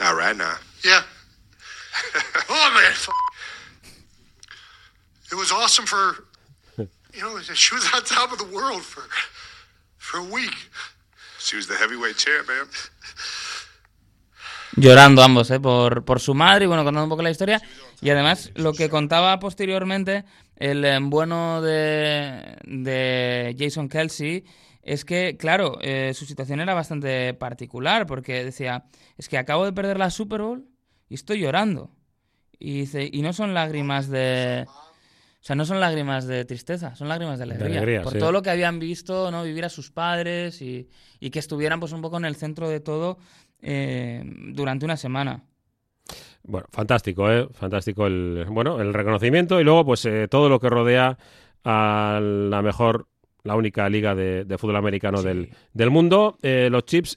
All 0.00 0.14
right 0.14 0.36
now. 0.36 0.54
Yeah. 0.84 1.02
oh, 2.48 2.70
man. 2.74 2.92
f- 2.92 3.08
It 5.30 5.34
was 5.34 5.52
awesome 5.52 5.86
for, 5.86 6.24
you 6.78 7.20
know, 7.20 7.38
she 7.40 7.74
was 7.74 7.88
on 7.94 8.02
top 8.04 8.32
of 8.32 8.38
the 8.38 8.44
world 8.54 8.82
for, 8.82 9.02
for 9.98 10.18
a 10.18 10.24
week. 10.24 10.54
She 11.38 11.56
was 11.56 11.66
the 11.66 11.74
heavyweight 11.76 12.16
champ, 12.16 12.48
man. 12.48 12.66
Llorando 14.76 15.22
ambos, 15.22 15.50
¿eh? 15.50 15.60
Por, 15.60 16.04
por 16.04 16.20
su 16.20 16.34
madre 16.34 16.64
y 16.64 16.68
bueno, 16.68 16.84
contando 16.84 17.04
un 17.04 17.10
poco 17.10 17.22
la 17.22 17.30
historia. 17.30 17.60
Y 18.00 18.10
además, 18.10 18.50
lo 18.54 18.72
que 18.72 18.88
contaba 18.88 19.38
posteriormente 19.38 20.24
el 20.56 20.84
eh, 20.84 20.98
bueno 21.00 21.60
de, 21.60 22.56
de 22.64 23.56
Jason 23.58 23.88
Kelsey 23.88 24.44
es 24.82 25.04
que, 25.04 25.36
claro, 25.36 25.78
eh, 25.80 26.12
su 26.14 26.24
situación 26.24 26.60
era 26.60 26.74
bastante 26.74 27.34
particular 27.34 28.06
porque 28.06 28.44
decía, 28.44 28.84
es 29.18 29.28
que 29.28 29.38
acabo 29.38 29.64
de 29.64 29.72
perder 29.72 29.98
la 29.98 30.10
Super 30.10 30.42
Bowl 30.42 30.66
y 31.08 31.14
estoy 31.14 31.40
llorando. 31.40 31.90
Y 32.58 32.80
dice, 32.80 33.08
y 33.10 33.22
no 33.22 33.32
son 33.32 33.54
lágrimas 33.54 34.08
de... 34.08 34.66
O 34.68 35.42
sea, 35.42 35.56
no 35.56 35.64
son 35.64 35.80
lágrimas 35.80 36.26
de 36.26 36.44
tristeza, 36.44 36.94
son 36.94 37.08
lágrimas 37.08 37.38
de 37.38 37.44
alegría. 37.44 37.78
alegría, 37.78 38.02
por 38.02 38.12
sí. 38.12 38.18
todo 38.18 38.30
lo 38.30 38.42
que 38.42 38.50
habían 38.50 38.78
visto, 38.78 39.30
¿no? 39.30 39.42
Vivir 39.42 39.64
a 39.64 39.70
sus 39.70 39.90
padres 39.90 40.60
y, 40.60 40.86
y 41.18 41.30
que 41.30 41.38
estuvieran 41.38 41.80
pues 41.80 41.92
un 41.92 42.02
poco 42.02 42.18
en 42.18 42.26
el 42.26 42.36
centro 42.36 42.68
de 42.68 42.80
todo 42.80 43.16
eh, 43.62 44.22
durante 44.52 44.84
una 44.84 44.96
semana. 44.96 45.42
Bueno, 46.42 46.66
fantástico, 46.72 47.30
¿eh? 47.30 47.48
Fantástico 47.52 48.06
el, 48.06 48.46
bueno, 48.48 48.80
el 48.80 48.94
reconocimiento 48.94 49.60
y 49.60 49.64
luego 49.64 49.84
pues 49.84 50.04
eh, 50.06 50.26
todo 50.28 50.48
lo 50.48 50.58
que 50.58 50.68
rodea 50.70 51.18
a 51.64 52.18
la 52.22 52.62
mejor, 52.62 53.06
la 53.44 53.56
única 53.56 53.88
liga 53.88 54.14
de, 54.14 54.44
de 54.44 54.58
fútbol 54.58 54.76
americano 54.76 55.18
Sí. 55.18 55.28
del, 55.28 55.50
del 55.74 55.90
mundo. 55.90 56.38
Eh, 56.42 56.68
los 56.70 56.84
chips... 56.86 57.16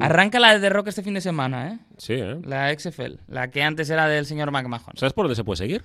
Arranca 0.00 0.38
la 0.38 0.58
de 0.58 0.68
Rock 0.68 0.88
este 0.88 1.02
fin 1.02 1.14
de 1.14 1.20
semana, 1.22 1.68
¿eh? 1.72 1.78
Sí, 1.98 2.14
¿eh? 2.14 2.40
La 2.44 2.72
XFL, 2.76 3.16
la 3.28 3.50
que 3.50 3.62
antes 3.62 3.90
era 3.90 4.08
del 4.08 4.24
señor 4.24 4.50
McMahon. 4.50 4.96
¿Sabes 4.96 5.12
por 5.12 5.24
dónde 5.26 5.34
se 5.36 5.44
puede 5.44 5.56
seguir? 5.58 5.82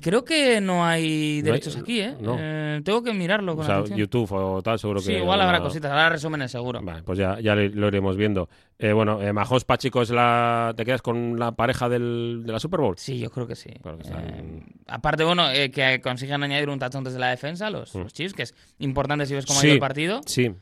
Creo 0.00 0.24
que 0.24 0.60
no 0.60 0.84
hay 0.84 1.02
No 1.02 1.06
hay- 1.06 1.42
derechos 1.42 1.76
aquí, 1.76 2.00
¿eh? 2.00 2.14
no. 2.20 2.36
Eh, 2.38 2.80
Tengo 2.84 3.02
que 3.02 3.12
mirarlo 3.14 3.54
con 3.56 3.64
O 3.64 3.66
sea, 3.66 3.76
atención. 3.76 3.98
YouTube 3.98 4.30
o 4.32 4.62
tal, 4.62 4.78
seguro 4.78 5.00
que... 5.00 5.06
sí, 5.06 5.12
igual 5.12 5.40
habrá 5.40 5.58
no- 5.58 5.64
cositas, 5.64 5.90
habrá 5.90 6.08
resúmenes 6.10 6.50
seguro. 6.50 6.80
Vale, 6.82 7.02
pues 7.02 7.18
ya, 7.18 7.40
ya 7.40 7.54
lo, 7.54 7.88
iremos 7.88 8.16
viendo. 8.16 8.48
Eh, 8.78 8.92
bueno, 8.92 9.18
Majos 9.32 9.64
Pachico 9.64 10.02
es 10.02 10.10
la... 10.10 10.74
¿Te 10.76 10.84
quedas 10.84 11.02
con 11.02 11.38
la 11.38 11.52
pareja 11.52 11.88
del, 11.88 12.42
de 12.44 12.52
la 12.52 12.58
Super 12.60 12.80
Bowl? 12.80 12.94
Sí, 12.98 13.18
yo 13.18 13.30
creo 13.30 13.46
que 13.46 13.54
sí. 13.56 13.70
Claro 13.82 13.98
que 13.98 14.04
están- 14.04 14.64
aparte, 14.88 15.24
bueno, 15.24 15.50
eh, 15.50 15.70
que 15.70 16.00
consigan 16.00 16.42
añadir 16.42 16.68
un 16.68 16.78
touchdown 16.78 17.04
desde 17.04 17.18
la 17.18 17.28
defensa, 17.30 17.70
los, 17.70 17.94
Mm. 17.94 17.98
los 18.00 18.12
Chiefs, 18.12 18.34
que 18.34 18.42
es 18.42 18.54
importante 18.78 19.26
si 19.26 19.34
ves 19.34 19.46
cómo 19.46 19.60
ha 19.60 19.64
ido 19.64 19.74
el 19.74 19.78
partido. 19.80 20.20
Sí, 20.26 20.52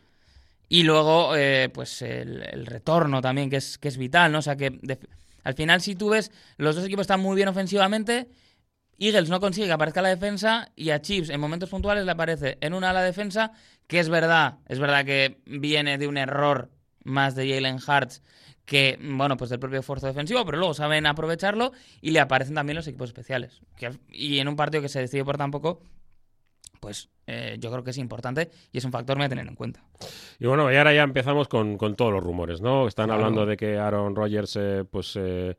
Y 0.73 0.85
luego, 0.85 1.35
eh, 1.35 1.69
pues 1.75 2.01
el, 2.01 2.65
retorno 2.65 3.21
también, 3.21 3.51
que 3.51 3.57
es, 3.57 3.77
que 3.77 3.89
es 3.89 3.97
vital, 3.97 4.31
¿no? 4.31 4.39
O 4.39 4.43
sea, 4.43 4.55
que 4.55 4.79
al 5.43 5.55
final, 5.55 5.81
si 5.81 5.97
tú 5.97 6.11
ves, 6.11 6.31
los 6.59 6.77
dos 6.77 6.85
equipos 6.85 7.03
están 7.03 7.21
muy 7.21 7.35
bien 7.35 7.49
ofensivamente. 7.49 8.29
Eagles 8.97 9.31
no 9.31 9.41
consigue 9.41 9.67
que 9.67 9.73
aparezca 9.73 10.01
la 10.01 10.11
defensa 10.11 10.71
y 10.77 10.91
a 10.91 11.03
Chiefs 11.03 11.31
en 11.31 11.41
momentos 11.41 11.71
puntuales 11.71 12.05
le 12.05 12.13
aparece 12.13 12.57
en 12.61 12.73
una 12.73 12.91
ala 12.91 13.03
defensa, 13.03 13.51
que 13.89 13.99
es 13.99 14.09
verdad, 14.09 14.59
es 14.69 14.79
verdad 14.79 15.05
que 15.05 15.41
viene 15.45 15.99
de 15.99 16.07
un 16.07 16.17
error 16.17 16.71
más 17.03 17.35
de 17.35 17.53
Jalen 17.53 17.79
Hurts 17.85 18.23
que, 18.65 18.97
bueno, 19.03 19.37
pues 19.37 19.51
del 19.51 19.59
propio 19.59 19.81
esfuerzo 19.81 20.07
defensivo, 20.07 20.45
pero 20.45 20.59
luego 20.59 20.75
saben 20.75 21.05
aprovecharlo 21.07 21.73
y 22.01 22.13
le 22.13 22.21
aparecen 22.21 22.55
también 22.55 22.77
los 22.77 22.87
equipos 22.87 23.09
especiales. 23.11 23.61
Y 24.13 24.39
en 24.39 24.47
un 24.47 24.55
partido 24.55 24.83
que 24.83 24.89
se 24.89 25.01
decide 25.01 25.25
por 25.25 25.37
tan 25.37 25.51
poco, 25.51 25.83
pues 26.81 27.09
eh, 27.27 27.57
yo 27.61 27.71
creo 27.71 27.85
que 27.85 27.91
es 27.91 27.99
importante 27.99 28.51
y 28.73 28.79
es 28.79 28.85
un 28.85 28.91
factor 28.93 29.21
a 29.21 29.29
tener 29.29 29.47
en 29.47 29.55
cuenta. 29.55 29.85
Y 30.39 30.47
bueno, 30.47 30.73
y 30.73 30.77
ahora 30.77 30.93
ya 30.93 31.03
empezamos 31.03 31.47
con, 31.47 31.77
con 31.77 31.95
todos 31.95 32.13
los 32.13 32.25
rumores, 32.25 32.61
¿no? 32.61 32.89
Están 32.89 33.07
Claro. 33.07 33.21
hablando 33.25 33.47
de 33.47 33.57
que 33.57 33.79
Aaron 33.79 34.17
Rodgers, 34.17 34.57
eh, 34.57 34.85
pues, 34.91 35.15
eh, 35.17 35.57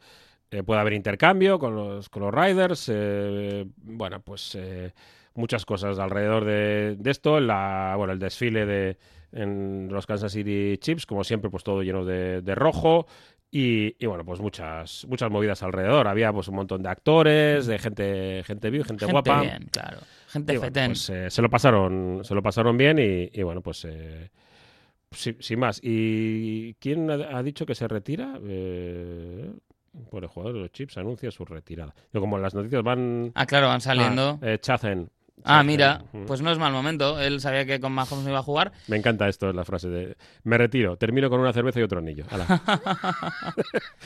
eh, 0.49 0.63
puede 0.63 0.81
haber 0.81 0.93
intercambio 0.93 1.59
con 1.59 1.75
los, 1.75 2.09
con 2.09 2.23
los 2.23 2.33
Riders. 2.33 2.89
eh, 2.91 3.65
bueno, 3.77 4.19
pues 4.21 4.55
eh, 4.55 4.91
muchas 5.35 5.65
cosas 5.65 5.97
alrededor 5.99 6.43
de, 6.43 6.95
de 6.97 7.11
esto. 7.11 7.39
La, 7.39 7.93
bueno, 7.97 8.11
el 8.13 8.19
desfile 8.19 8.65
de 8.65 8.97
en 9.33 9.87
los 9.89 10.05
Kansas 10.05 10.33
City 10.33 10.77
Chiefs, 10.77 11.05
como 11.05 11.23
siempre, 11.23 11.49
pues 11.49 11.63
todo 11.63 11.83
lleno 11.83 12.03
de, 12.03 12.41
de 12.41 12.53
rojo. 12.55 13.07
Y, 13.53 13.95
y, 13.99 14.05
bueno, 14.05 14.23
pues 14.23 14.39
muchas, 14.39 15.05
muchas 15.09 15.29
movidas 15.29 15.61
alrededor. 15.61 16.07
Había 16.07 16.31
pues 16.31 16.47
un 16.47 16.55
montón 16.55 16.81
de 16.81 16.87
actores, 16.89 17.65
de 17.67 17.77
gente, 17.79 18.43
gente 18.45 18.69
viva, 18.69 18.85
gente, 18.85 19.05
Gente 19.05 19.11
guapa. 19.11 19.41
bien, 19.41 19.67
claro. 19.71 19.97
Gente 20.29 20.53
bueno, 20.57 20.67
fetén. 20.67 20.91
pues, 20.91 21.09
eh, 21.09 21.29
se 21.29 21.41
lo 21.41 21.49
pasaron, 21.49 22.21
se 22.23 22.33
lo 22.33 22.41
pasaron 22.41 22.77
bien 22.77 22.97
y, 22.99 23.29
y 23.37 23.43
bueno, 23.43 23.59
pues 23.61 23.83
eh, 23.89 24.29
si- 25.11 25.35
sin 25.39 25.59
más. 25.59 25.81
¿Y 25.83 26.75
quién 26.75 27.11
ha, 27.11 27.37
ha 27.37 27.43
dicho 27.43 27.65
que 27.65 27.75
se 27.75 27.87
retira? 27.89 28.39
Eh, 28.41 29.51
por 30.09 30.23
el 30.23 30.29
jugador 30.29 30.53
de 30.55 30.59
los 30.61 30.71
Chips 30.71 30.97
anuncia 30.97 31.29
su 31.31 31.43
retirada. 31.43 31.93
Yo 32.13 32.21
como 32.21 32.37
las 32.37 32.55
noticias 32.55 32.81
van 32.81 33.33
Ah, 33.35 33.45
claro, 33.45 33.67
van 33.67 33.81
saliendo. 33.81 34.39
Ah, 34.41 34.51
eh, 34.53 34.59
Chazen. 34.59 35.09
Ah, 35.43 35.63
mira, 35.63 36.03
pues 36.27 36.41
no 36.41 36.51
es 36.51 36.57
mal 36.57 36.71
momento. 36.71 37.19
Él 37.19 37.39
sabía 37.41 37.65
que 37.65 37.79
con 37.79 37.91
Mahomes 37.93 38.23
no 38.23 38.29
iba 38.29 38.39
a 38.39 38.43
jugar. 38.43 38.71
Me 38.87 38.97
encanta 38.97 39.27
esto, 39.27 39.51
la 39.53 39.65
frase 39.65 39.89
de 39.89 40.17
me 40.43 40.57
retiro, 40.57 40.97
termino 40.97 41.29
con 41.29 41.39
una 41.39 41.53
cerveza 41.53 41.79
y 41.79 41.83
otro 41.83 41.99
anillo. 41.99 42.25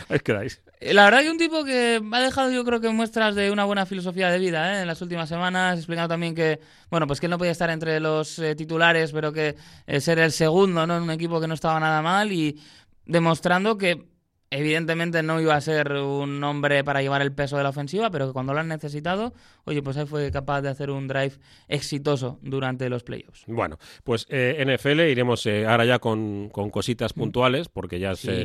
Ahí 0.09 0.19
quedáis. 0.23 0.61
Eh, 0.79 0.93
La 0.93 1.05
verdad 1.05 1.21
que 1.21 1.29
un 1.31 1.37
tipo 1.37 1.63
que 1.63 2.01
ha 2.11 2.19
dejado 2.19 2.51
yo 2.51 2.63
creo 2.63 2.79
que 2.79 2.89
muestras 2.89 3.35
de 3.35 3.51
una 3.51 3.65
buena 3.65 3.85
filosofía 3.85 4.29
de 4.29 4.39
vida 4.39 4.77
¿eh? 4.77 4.81
en 4.81 4.87
las 4.87 5.01
últimas 5.01 5.29
semanas, 5.29 5.77
explicando 5.77 6.09
también 6.09 6.35
que, 6.35 6.59
bueno, 6.89 7.07
pues 7.07 7.19
que 7.19 7.25
él 7.25 7.31
no 7.31 7.37
podía 7.37 7.51
estar 7.51 7.69
entre 7.69 7.99
los 7.99 8.39
eh, 8.39 8.55
titulares, 8.55 9.11
pero 9.11 9.31
que 9.33 9.55
eh, 9.87 10.01
ser 10.01 10.19
el 10.19 10.31
segundo 10.31 10.85
¿no? 10.87 10.97
en 10.97 11.03
un 11.03 11.11
equipo 11.11 11.39
que 11.41 11.47
no 11.47 11.53
estaba 11.53 11.79
nada 11.79 12.01
mal 12.01 12.31
y 12.31 12.59
demostrando 13.05 13.77
que 13.77 14.05
evidentemente 14.51 15.23
no 15.23 15.41
iba 15.41 15.55
a 15.55 15.61
ser 15.61 15.91
un 15.93 16.43
hombre 16.43 16.83
para 16.83 17.01
llevar 17.01 17.21
el 17.21 17.31
peso 17.33 17.57
de 17.57 17.63
la 17.63 17.69
ofensiva, 17.69 18.09
pero 18.11 18.27
que 18.27 18.33
cuando 18.33 18.53
lo 18.53 18.59
han 18.59 18.67
necesitado, 18.67 19.33
oye, 19.65 19.81
pues 19.81 19.97
ahí 19.97 20.05
fue 20.05 20.31
capaz 20.31 20.61
de 20.61 20.69
hacer 20.69 20.89
un 20.91 21.07
drive 21.07 21.33
exitoso 21.67 22.39
durante 22.41 22.89
los 22.89 23.03
playoffs. 23.03 23.43
Bueno, 23.47 23.77
pues 24.03 24.25
eh, 24.29 24.63
NFL 24.65 25.01
iremos 25.09 25.45
eh, 25.45 25.65
ahora 25.65 25.85
ya 25.85 25.99
con, 25.99 26.49
con 26.49 26.69
cositas 26.69 27.13
puntuales, 27.13 27.69
porque 27.69 27.99
ya 27.99 28.11
Mm. 28.11 28.15
Sí. 28.15 28.27
se, 28.27 28.41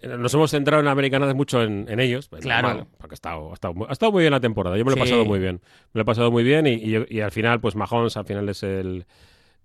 eh, 0.00 0.16
nos 0.18 0.34
hemos 0.34 0.50
centrado 0.50 0.82
en 0.82 0.88
americanas 0.88 1.34
mucho 1.34 1.62
en, 1.62 1.86
en 1.88 2.00
ellos. 2.00 2.28
pues, 2.28 2.42
Claro. 2.42 2.68
normal, 2.68 2.86
porque 2.98 3.14
ha 3.14 3.16
estado, 3.16 3.50
ha, 3.50 3.54
estado, 3.54 3.72
muy- 3.74 3.86
ha 3.88 3.92
estado 3.92 4.12
muy 4.12 4.22
bien 4.22 4.32
la 4.32 4.40
temporada. 4.40 4.76
Yo 4.76 4.84
me 4.84 4.90
lo 4.90 4.96
he 4.96 5.00
Sí. 5.00 5.04
pasado 5.10 5.24
muy 5.24 5.38
bien. 5.38 5.60
Me 5.94 5.98
lo 5.98 6.02
he 6.02 6.04
pasado 6.04 6.30
muy 6.30 6.44
bien 6.44 6.66
y, 6.66 6.72
y 6.74 7.06
y 7.08 7.20
al 7.20 7.30
final, 7.30 7.60
pues 7.60 7.76
Mahomes 7.76 8.16
al 8.16 8.26
final 8.26 8.48
es 8.48 8.62
el... 8.62 9.06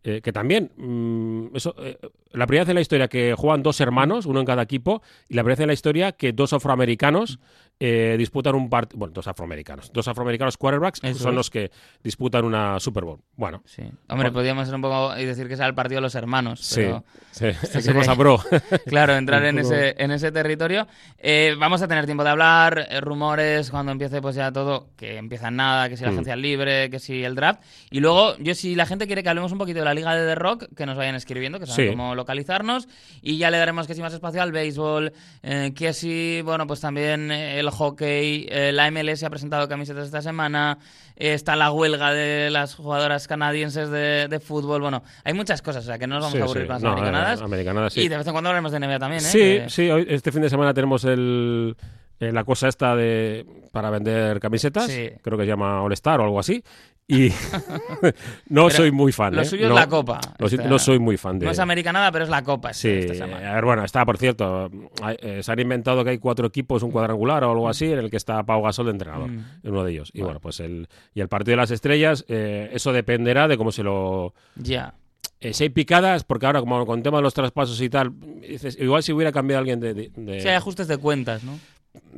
eh, 0.04 0.22
que 0.22 0.32
también, 0.32 0.72
mm, 0.78 1.56
eso, 1.56 1.76
eh, 1.80 1.98
la 2.32 2.48
primera 2.48 2.64
vez 2.64 2.70
en 2.70 2.76
la 2.76 2.82
historia 2.82 3.08
que 3.08 3.36
juegan 3.38 3.62
dos 3.62 3.80
hermanos, 3.82 4.26
uno 4.26 4.40
en 4.40 4.46
cada 4.46 4.64
equipo, 4.64 5.02
y 5.30 5.36
la 5.36 5.44
primera 5.44 5.58
vez 5.58 5.60
en 5.62 5.68
la 5.68 5.74
historia 5.74 6.12
que 6.12 6.34
dos 6.34 6.54
afroamericanos 6.54 7.40
eh, 7.84 8.16
disputan 8.16 8.54
un 8.54 8.70
partido, 8.70 9.00
bueno, 9.00 9.12
dos 9.12 9.28
afroamericanos, 9.28 9.92
dos 9.92 10.08
afroamericanos 10.08 10.56
quarterbacks 10.56 11.00
Eso 11.04 11.18
son 11.18 11.32
es. 11.32 11.36
los 11.36 11.50
que 11.50 11.72
disputan 12.04 12.46
una 12.46 12.80
Super 12.80 13.04
Bowl. 13.06 13.20
Bueno, 13.36 13.64
Sí. 13.66 13.82
Hombre, 13.82 13.96
Bueno. 14.30 14.34
podríamos 14.34 14.68
ser 14.68 14.76
un 14.76 14.82
poco 14.84 15.18
y 15.18 15.26
decir 15.26 15.48
que 15.48 15.58
sea 15.58 15.66
el 15.66 15.74
partido 15.74 15.98
de 15.98 16.02
los 16.04 16.14
hermanos. 16.14 16.60
sí, 16.62 16.76
pero- 16.82 17.04
sí, 17.32 17.46
¿qué 17.62 17.82
sería- 17.82 17.94
cosa, 17.94 18.14
bro? 18.14 18.40
claro, 18.86 19.16
entrar 19.16 19.44
en 19.46 19.58
ese, 19.58 19.96
en 19.98 20.12
ese 20.12 20.32
territorio. 20.32 20.86
Eh, 21.18 21.56
vamos 21.58 21.82
a 21.82 21.88
tener 21.88 22.06
tiempo 22.06 22.24
de 22.24 22.30
hablar, 22.30 22.88
eh, 22.90 23.02
rumores, 23.02 23.72
cuando 23.72 23.92
empiece 23.92 24.22
pues 24.22 24.36
ya 24.36 24.52
todo, 24.52 24.90
que 24.96 25.18
empieza 25.18 25.50
nada, 25.50 25.90
que 25.90 25.98
si 25.98 26.04
la 26.04 26.12
Mm. 26.12 26.14
agencia 26.14 26.36
libre, 26.36 26.90
que 26.92 27.00
si 27.00 27.24
el 27.24 27.34
draft. 27.34 27.64
Y 27.90 28.00
luego, 28.00 28.38
yo 28.38 28.54
si 28.54 28.76
la 28.76 28.86
gente 28.86 29.08
quiere 29.08 29.24
que 29.24 29.30
hablemos 29.30 29.52
un 29.52 29.58
poquito 29.58 29.80
de 29.80 29.86
la 29.86 29.96
Liga 29.96 30.16
de 30.16 30.24
The 30.28 30.36
Rock, 30.36 30.66
que 30.76 30.86
nos 30.86 30.98
vayan 30.98 31.16
escribiendo, 31.16 31.60
que 31.60 31.66
saben 31.66 31.86
Sí. 31.90 31.92
cómo 31.98 32.14
localizarnos. 32.14 32.88
Y 33.24 33.38
ya 33.40 33.50
le 33.50 33.58
daremos 33.58 33.88
que 33.88 33.96
si 33.96 34.02
más 34.02 34.14
espacio 34.14 34.42
al 34.44 34.52
béisbol, 34.52 35.12
eh, 35.42 35.72
que 35.76 35.94
si, 35.94 36.42
bueno, 36.44 36.68
pues 36.68 36.80
también 36.82 37.32
eh, 37.32 37.64
el 37.72 37.78
hockey, 37.78 38.48
eh, 38.50 38.72
la 38.72 38.90
MLS 38.92 39.24
ha 39.24 39.30
presentado 39.30 39.68
camisetas 39.68 40.06
esta 40.06 40.22
semana, 40.22 40.78
eh, 41.16 41.34
está 41.34 41.56
la 41.56 41.72
huelga 41.72 42.12
de 42.12 42.50
las 42.52 42.76
jugadoras 42.76 43.28
canadienses 43.28 43.90
de, 43.90 44.28
de 44.30 44.40
fútbol. 44.40 44.82
Bueno, 44.82 45.04
hay 45.24 45.34
muchas 45.34 45.62
cosas, 45.62 45.84
o 45.84 45.88
sea 45.88 45.98
que 45.98 46.08
no 46.08 46.16
nos 46.16 46.24
vamos 46.26 46.34
Sí, 46.34 46.40
a 46.42 46.44
aburrir 46.44 46.64
sí. 46.64 46.68
con 46.68 46.74
las 46.76 46.84
No, 46.84 46.90
eh, 46.90 46.92
americanadas. 46.94 47.42
americanadas, 47.42 47.94
sí. 47.94 48.02
Y 48.02 48.08
de 48.08 48.18
vez 48.18 48.28
en 48.28 48.34
cuando 48.34 48.50
hablaremos 48.50 48.72
de 48.72 48.80
NBA 48.80 49.00
también, 49.00 49.22
¿eh? 49.24 49.26
Sí, 49.26 49.40
Que- 49.40 49.66
sí, 49.70 49.90
hoy, 49.90 50.06
este 50.10 50.32
fin 50.32 50.42
de 50.42 50.50
semana 50.50 50.74
tenemos 50.74 51.04
el, 51.06 51.76
eh, 52.20 52.32
la 52.32 52.44
cosa 52.44 52.68
esta 52.68 52.96
de 52.96 53.46
para 53.72 53.90
vender 53.90 54.40
camisetas, 54.40 54.88
Sí. 54.92 55.10
creo 55.22 55.38
que 55.38 55.44
se 55.46 55.50
llama 55.50 55.82
All 55.82 55.94
Star 55.94 56.20
o 56.20 56.24
algo 56.24 56.40
así, 56.40 56.64
y 57.08 57.30
no 58.50 58.68
Pero 58.68 58.70
soy 58.70 58.92
muy 58.92 59.12
fan. 59.12 59.36
Lo 59.36 59.42
¿eh? 59.42 59.46
suyo 59.46 59.68
no, 59.68 59.74
es 59.76 59.80
la 59.82 59.88
copa. 59.88 60.20
Esta- 60.40 60.64
no 60.64 60.80
soy 60.80 61.00
muy 61.00 61.18
fan 61.18 61.40
de... 61.40 61.46
No 61.46 61.52
es 61.52 61.60
americanada, 61.60 62.12
pero 62.12 62.24
es 62.24 62.30
la 62.30 62.44
copa. 62.44 62.74
Sí, 62.74 62.88
esta 62.90 63.26
a 63.26 63.54
ver, 63.56 63.66
bueno, 63.66 63.84
está, 63.84 64.06
por 64.06 64.18
cierto, 64.18 64.70
hay- 65.02 65.18
eh, 65.22 65.44
se 65.44 65.52
han 65.52 65.60
inventado 65.60 66.04
que 66.04 66.12
hay 66.12 66.18
cuatro 66.20 66.48
equipos, 66.48 66.84
un 66.84 66.92
cuadrangular 66.92 67.44
o 67.44 67.52
algo 67.52 67.68
así, 67.70 67.92
en 67.92 68.00
el 68.00 68.10
que 68.10 68.18
está 68.18 68.44
Pau 68.44 68.62
Gasol 68.64 68.86
de 68.86 68.92
entrenador, 68.92 69.30
Mm. 69.30 69.46
en 69.64 69.72
uno 69.72 69.84
de 69.84 69.92
ellos. 69.92 70.12
Y 70.14 70.22
bueno, 70.22 70.40
pues 70.40 70.60
el, 70.62 70.88
y 71.14 71.22
el 71.22 71.28
partido 71.28 71.54
de 71.54 71.58
las 71.58 71.72
estrellas, 71.72 72.26
eh, 72.30 72.70
eso 72.74 72.94
dependerá 72.94 73.48
de 73.48 73.58
cómo 73.58 73.72
se 73.72 73.84
lo, 73.84 74.34
Ya. 74.56 74.94
eh, 75.42 75.54
si 75.54 75.64
hay 75.66 75.70
picadas, 75.70 76.24
porque 76.24 76.46
ahora 76.46 76.60
como 76.62 76.86
con 76.86 77.00
el 77.00 77.04
tema 77.04 77.18
de 77.18 77.24
los 77.24 77.34
traspasos 77.34 77.82
y 77.82 77.90
tal, 77.90 78.14
dices, 78.42 78.78
igual 78.80 79.04
si 79.04 79.12
hubiera 79.12 79.32
cambiado 79.32 79.60
alguien 79.60 79.80
de... 79.80 79.94
de- 79.94 80.12
de- 80.16 80.40
Sí, 80.42 80.48
hay 80.48 80.56
ajustes 80.56 80.88
de 80.88 80.98
cuentas, 80.98 81.44
¿no? 81.44 81.60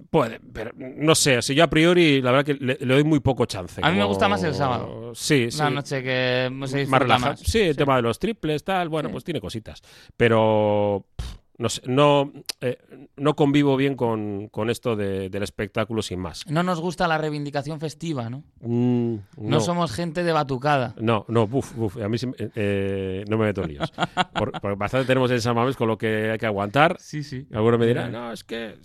Puede, 0.10 0.40
pero 0.54 0.72
no 0.76 1.16
sé, 1.16 1.42
si 1.42 1.56
yo 1.56 1.64
a 1.64 1.70
priori 1.70 2.22
la 2.22 2.32
verdad 2.32 2.46
que 2.46 2.54
le, 2.64 2.78
le 2.80 2.94
doy 2.94 3.04
muy 3.04 3.20
poco 3.20 3.46
chance. 3.46 3.82
A 3.84 3.92
mí 3.92 3.98
me 3.98 4.04
gusta 4.06 4.28
más 4.28 4.44
el 4.44 4.54
sábado. 4.54 5.14
Sí, 5.16 5.50
sí. 5.52 5.60
Una 5.62 5.70
noche 5.72 6.04
que 6.04 6.50
se 6.68 6.86
más 6.88 7.20
más. 7.20 7.40
Sí, 7.40 7.60
el 7.60 7.76
tema 7.76 7.96
de 7.96 8.02
los 8.04 8.20
triples, 8.20 8.64
tal, 8.64 8.90
bueno, 8.90 9.10
Sí. 9.10 9.14
pues 9.14 9.24
tiene 9.24 9.42
cositas. 9.42 9.82
Pero 10.18 11.06
pff, 11.16 11.36
no 11.58 11.70
sé, 11.70 11.82
no, 11.86 12.32
eh, 12.62 12.78
no 13.16 13.36
convivo 13.36 13.78
bien 13.78 13.96
con, 13.96 14.48
con 14.50 14.70
esto 14.70 14.96
de- 14.96 15.30
del 15.30 15.44
espectáculo 15.44 16.02
sin 16.02 16.20
más. 16.20 16.46
No 16.48 16.64
nos 16.64 16.80
gusta 16.80 17.08
la 17.08 17.18
reivindicación 17.18 17.80
festiva, 17.80 18.30
¿no? 18.30 18.44
Mm, 18.62 19.16
No, 19.38 19.60
somos 19.60 19.92
gente 19.92 20.24
de 20.24 20.32
batucada. 20.32 20.96
No, 21.00 21.26
no, 21.28 21.46
buf, 21.48 21.76
buf, 21.76 21.98
a 21.98 22.10
mí 22.10 22.18
eh, 22.38 22.50
eh, 22.56 23.26
no 23.30 23.38
me 23.38 23.46
meto 23.46 23.62
en 23.64 23.70
líos. 23.70 23.92
Por, 24.34 24.52
por 24.60 24.76
bastante 24.78 25.06
tenemos 25.08 25.30
en 25.32 25.42
San 25.42 25.56
Mamés 25.56 25.76
con 25.76 25.88
lo 25.88 25.98
que 25.98 26.32
hay 26.32 26.38
que 26.40 26.46
aguantar. 26.48 26.98
Sí, 27.00 27.24
sí. 27.24 27.48
Algunos 27.54 27.80
me 27.80 27.86
dirán, 27.88 28.12
no, 28.12 28.32
es 28.32 28.44
que, 28.44 28.76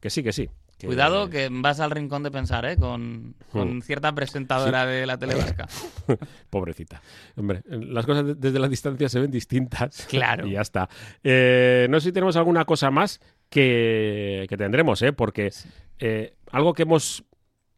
que 0.00 0.10
sí, 0.10 0.22
que 0.22 0.32
sí. 0.32 0.48
que- 0.78 0.86
Cuidado 0.86 1.28
que 1.28 1.48
vas 1.52 1.78
al 1.80 1.90
rincón 1.90 2.22
de 2.22 2.30
pensar, 2.30 2.64
¿eh? 2.64 2.76
Con, 2.76 3.34
con 3.52 3.76
Mm. 3.76 3.82
cierta 3.82 4.12
presentadora 4.14 4.86
de 4.86 5.04
la 5.06 5.18
tele 5.18 5.34
vasca. 5.34 5.68
Pobrecita. 6.50 7.02
Hombre, 7.36 7.62
las 7.68 8.06
cosas 8.06 8.24
de- 8.26 8.34
desde 8.34 8.58
la 8.58 8.68
distancia 8.68 9.08
se 9.08 9.20
ven 9.20 9.30
distintas. 9.30 10.06
Claro. 10.08 10.46
Y 10.46 10.52
ya 10.52 10.62
está. 10.62 10.88
Eh, 11.22 11.86
no 11.90 12.00
sé 12.00 12.08
si 12.08 12.12
tenemos 12.12 12.36
alguna 12.36 12.64
cosa 12.64 12.90
más 12.90 13.20
que, 13.50 14.46
que 14.48 14.56
tendremos, 14.56 15.02
¿eh? 15.02 15.12
Porque 15.12 15.50
eh, 15.98 16.34
algo 16.50 16.72
que 16.72 16.82
hemos. 16.84 17.24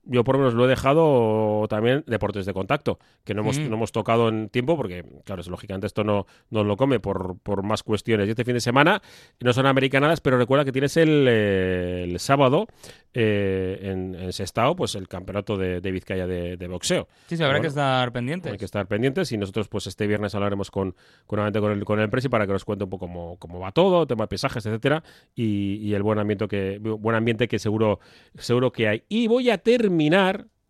Yo 0.04 0.24
por 0.24 0.34
lo 0.34 0.40
menos 0.40 0.54
lo 0.54 0.64
he 0.64 0.68
dejado 0.68 1.66
también 1.68 2.02
deportes 2.06 2.44
de 2.44 2.52
contacto, 2.52 2.98
que 3.24 3.34
no 3.34 3.42
hemos, 3.42 3.58
Mm. 3.58 3.68
no 3.68 3.76
hemos 3.76 3.92
tocado 3.92 4.28
en 4.28 4.48
tiempo, 4.48 4.76
porque, 4.76 5.04
claro, 5.24 5.40
es, 5.42 5.48
lógicamente 5.48 5.86
esto 5.86 6.02
no 6.02 6.26
nos 6.50 6.66
lo 6.66 6.76
come 6.76 6.98
por, 6.98 7.38
por 7.38 7.62
más 7.62 7.82
cuestiones. 7.82 8.26
Y 8.26 8.30
este 8.30 8.44
fin 8.44 8.54
de 8.54 8.60
semana 8.60 9.00
no 9.40 9.52
son 9.52 9.66
americanadas, 9.66 10.20
pero 10.20 10.38
recuerda 10.38 10.64
que 10.64 10.72
tienes 10.72 10.96
el, 10.96 11.26
eh, 11.28 12.04
el 12.08 12.18
sábado 12.18 12.66
eh, 13.14 13.78
en, 13.82 14.14
en 14.14 14.32
Sestao, 14.32 14.74
pues 14.74 14.94
el 14.94 15.06
campeonato 15.06 15.56
de, 15.56 15.80
de 15.80 15.90
Vizcaya 15.92 16.26
de, 16.26 16.56
de 16.56 16.66
boxeo. 16.68 17.06
Sí, 17.28 17.36
sí, 17.36 17.42
habrá 17.42 17.58
Bueno, 17.58 17.62
que 17.62 17.68
estar 17.68 18.12
pendientes. 18.12 18.50
hay 18.52 18.58
que 18.58 18.64
estar 18.64 18.86
pendientes 18.86 19.30
y 19.32 19.38
nosotros 19.38 19.68
pues 19.68 19.86
este 19.86 20.06
viernes 20.06 20.34
hablaremos 20.34 20.70
con, 20.70 20.94
con, 21.26 21.52
con 21.52 21.72
el, 21.72 21.84
con 21.84 22.00
el 22.00 22.08
Presi 22.10 22.28
para 22.28 22.46
que 22.46 22.52
nos 22.54 22.64
cuente 22.64 22.84
un 22.84 22.90
poco 22.90 23.06
cómo, 23.06 23.36
cómo 23.38 23.60
va 23.60 23.70
todo, 23.72 24.06
tema 24.06 24.24
de 24.24 24.28
pesajes, 24.28 24.64
etcétera, 24.66 25.02
y, 25.34 25.74
y 25.76 25.94
el 25.94 26.02
buen 26.02 26.18
ambiente 26.18 26.48
que 26.48 26.78
buen 26.78 27.14
ambiente 27.14 27.46
que 27.48 27.58
seguro 27.58 28.00
seguro 28.38 28.72
que 28.72 28.88
hay. 28.88 29.04
Y 29.08 29.26
voy 29.28 29.50
a 29.50 29.58
terminar, 29.58 29.91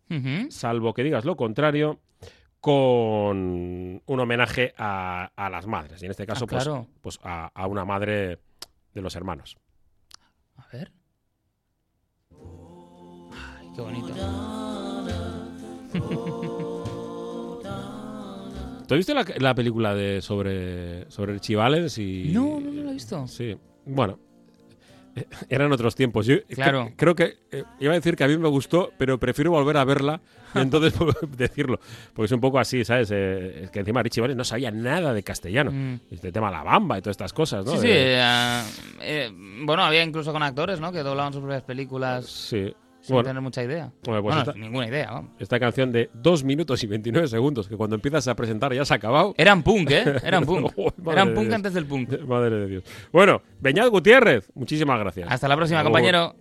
Ujú. 0.09 0.51
salvo 0.51 0.93
que 0.93 1.03
digas 1.03 1.25
lo 1.25 1.35
contrario, 1.35 1.99
con 2.59 4.01
un 4.05 4.19
homenaje 4.19 4.73
a, 4.77 5.31
a 5.35 5.49
las 5.49 5.67
madres. 5.67 6.01
Y 6.01 6.05
en 6.05 6.11
este 6.11 6.25
caso, 6.25 6.45
Ah, 6.45 6.47
claro. 6.47 6.87
pues, 7.01 7.17
pues 7.17 7.19
a, 7.23 7.47
a 7.53 7.67
una 7.67 7.85
madre 7.85 8.39
de 8.93 9.01
los 9.01 9.15
hermanos. 9.15 9.57
A 10.55 10.67
ver. 10.71 10.91
Ay, 13.31 13.67
qué 13.75 13.81
bonito. 13.81 14.13
¿Tú 18.87 18.93
has 18.95 18.97
visto 18.97 19.13
la, 19.13 19.25
la 19.39 19.55
película 19.55 19.95
de 19.95 20.21
sobre, 20.21 21.09
sobre? 21.09 21.39
Y, 21.97 22.31
No, 22.33 22.59
no, 22.59 22.71
no 22.71 22.83
lo 22.83 22.89
he 22.89 22.93
visto. 22.93 23.25
Sí, 23.27 23.55
bueno. 23.85 24.19
Eh, 25.15 25.25
Eran 25.49 25.71
otros 25.71 25.95
tiempos. 25.95 26.25
Yo 26.25 26.37
Claro. 26.49 26.87
cre- 26.87 26.93
creo 26.95 27.15
que 27.15 27.37
eh, 27.51 27.63
iba 27.79 27.91
a 27.91 27.95
decir 27.95 28.15
que 28.15 28.23
a 28.23 28.27
mí 28.27 28.37
me 28.37 28.49
gustó, 28.49 28.91
pero 28.97 29.19
prefiero 29.19 29.51
volver 29.51 29.77
a 29.77 29.83
verla 29.85 30.21
y 30.55 30.59
entonces 30.59 30.93
decirlo. 31.37 31.79
Porque 32.13 32.25
es 32.25 32.31
un 32.31 32.41
poco 32.41 32.59
así, 32.59 32.83
¿sabes? 32.85 33.09
Eh, 33.11 33.63
es 33.65 33.71
que 33.71 33.79
encima 33.79 34.01
Richie 34.03 34.21
Valens 34.21 34.37
no 34.37 34.43
sabía 34.43 34.71
nada 34.71 35.13
de 35.13 35.23
castellano. 35.23 35.71
Mm. 35.71 35.99
Este 36.11 36.31
tema 36.31 36.49
la 36.51 36.63
bamba 36.63 36.97
y 36.97 37.01
todas 37.01 37.13
estas 37.15 37.33
cosas, 37.33 37.65
¿no? 37.65 37.73
Sí, 37.73 37.79
sí. 37.79 37.87
Eh, 37.89 38.61
eh, 39.01 39.31
bueno, 39.63 39.83
había 39.83 40.03
incluso 40.03 40.31
con 40.33 40.43
actores, 40.43 40.79
¿no? 40.79 40.91
Que 40.91 40.99
doblaban 41.03 41.33
sus 41.33 41.41
propias 41.41 41.63
películas 41.63 42.25
sí. 42.27 42.73
Sin 43.03 43.15
Bueno, 43.15 43.27
tener 43.27 43.41
mucha 43.41 43.61
idea. 43.63 43.91
bueno, 44.05 44.21
pues 44.21 44.21
bueno, 44.23 44.39
esta, 44.39 44.53
ninguna 44.53 44.87
idea, 44.87 45.11
vamos. 45.11 45.31
esta 45.37 45.59
canción 45.59 45.91
de 45.91 46.09
2 46.13 46.43
minutos 46.45 46.83
y 46.83 46.87
29 46.87 47.27
segundos, 47.27 47.67
que 47.67 47.75
cuando 47.75 47.95
empiezas 47.95 48.27
a 48.29 48.35
presentar 48.35 48.73
ya 48.73 48.85
se 48.85 48.93
ha 48.93 48.97
acabado. 48.97 49.35
Eran 49.37 49.61
punk, 49.61 49.91
¿eh? 49.91 50.03
Eran 50.23 50.45
punk. 50.45 50.71
Eran 51.11 51.33
punk 51.33 51.51
antes 51.51 51.73
del 51.73 51.85
punk. 51.85 52.21
Madre 52.25 52.55
de 52.55 52.67
Dios. 52.67 52.83
Bueno, 53.11 53.41
Beñat 53.59 53.89
Gutiérrez, 53.89 54.49
muchísimas 54.55 54.97
gracias. 54.99 55.29
Hasta 55.29 55.47
la 55.49 55.57
próxima, 55.57 55.83
compañero. 55.83 56.33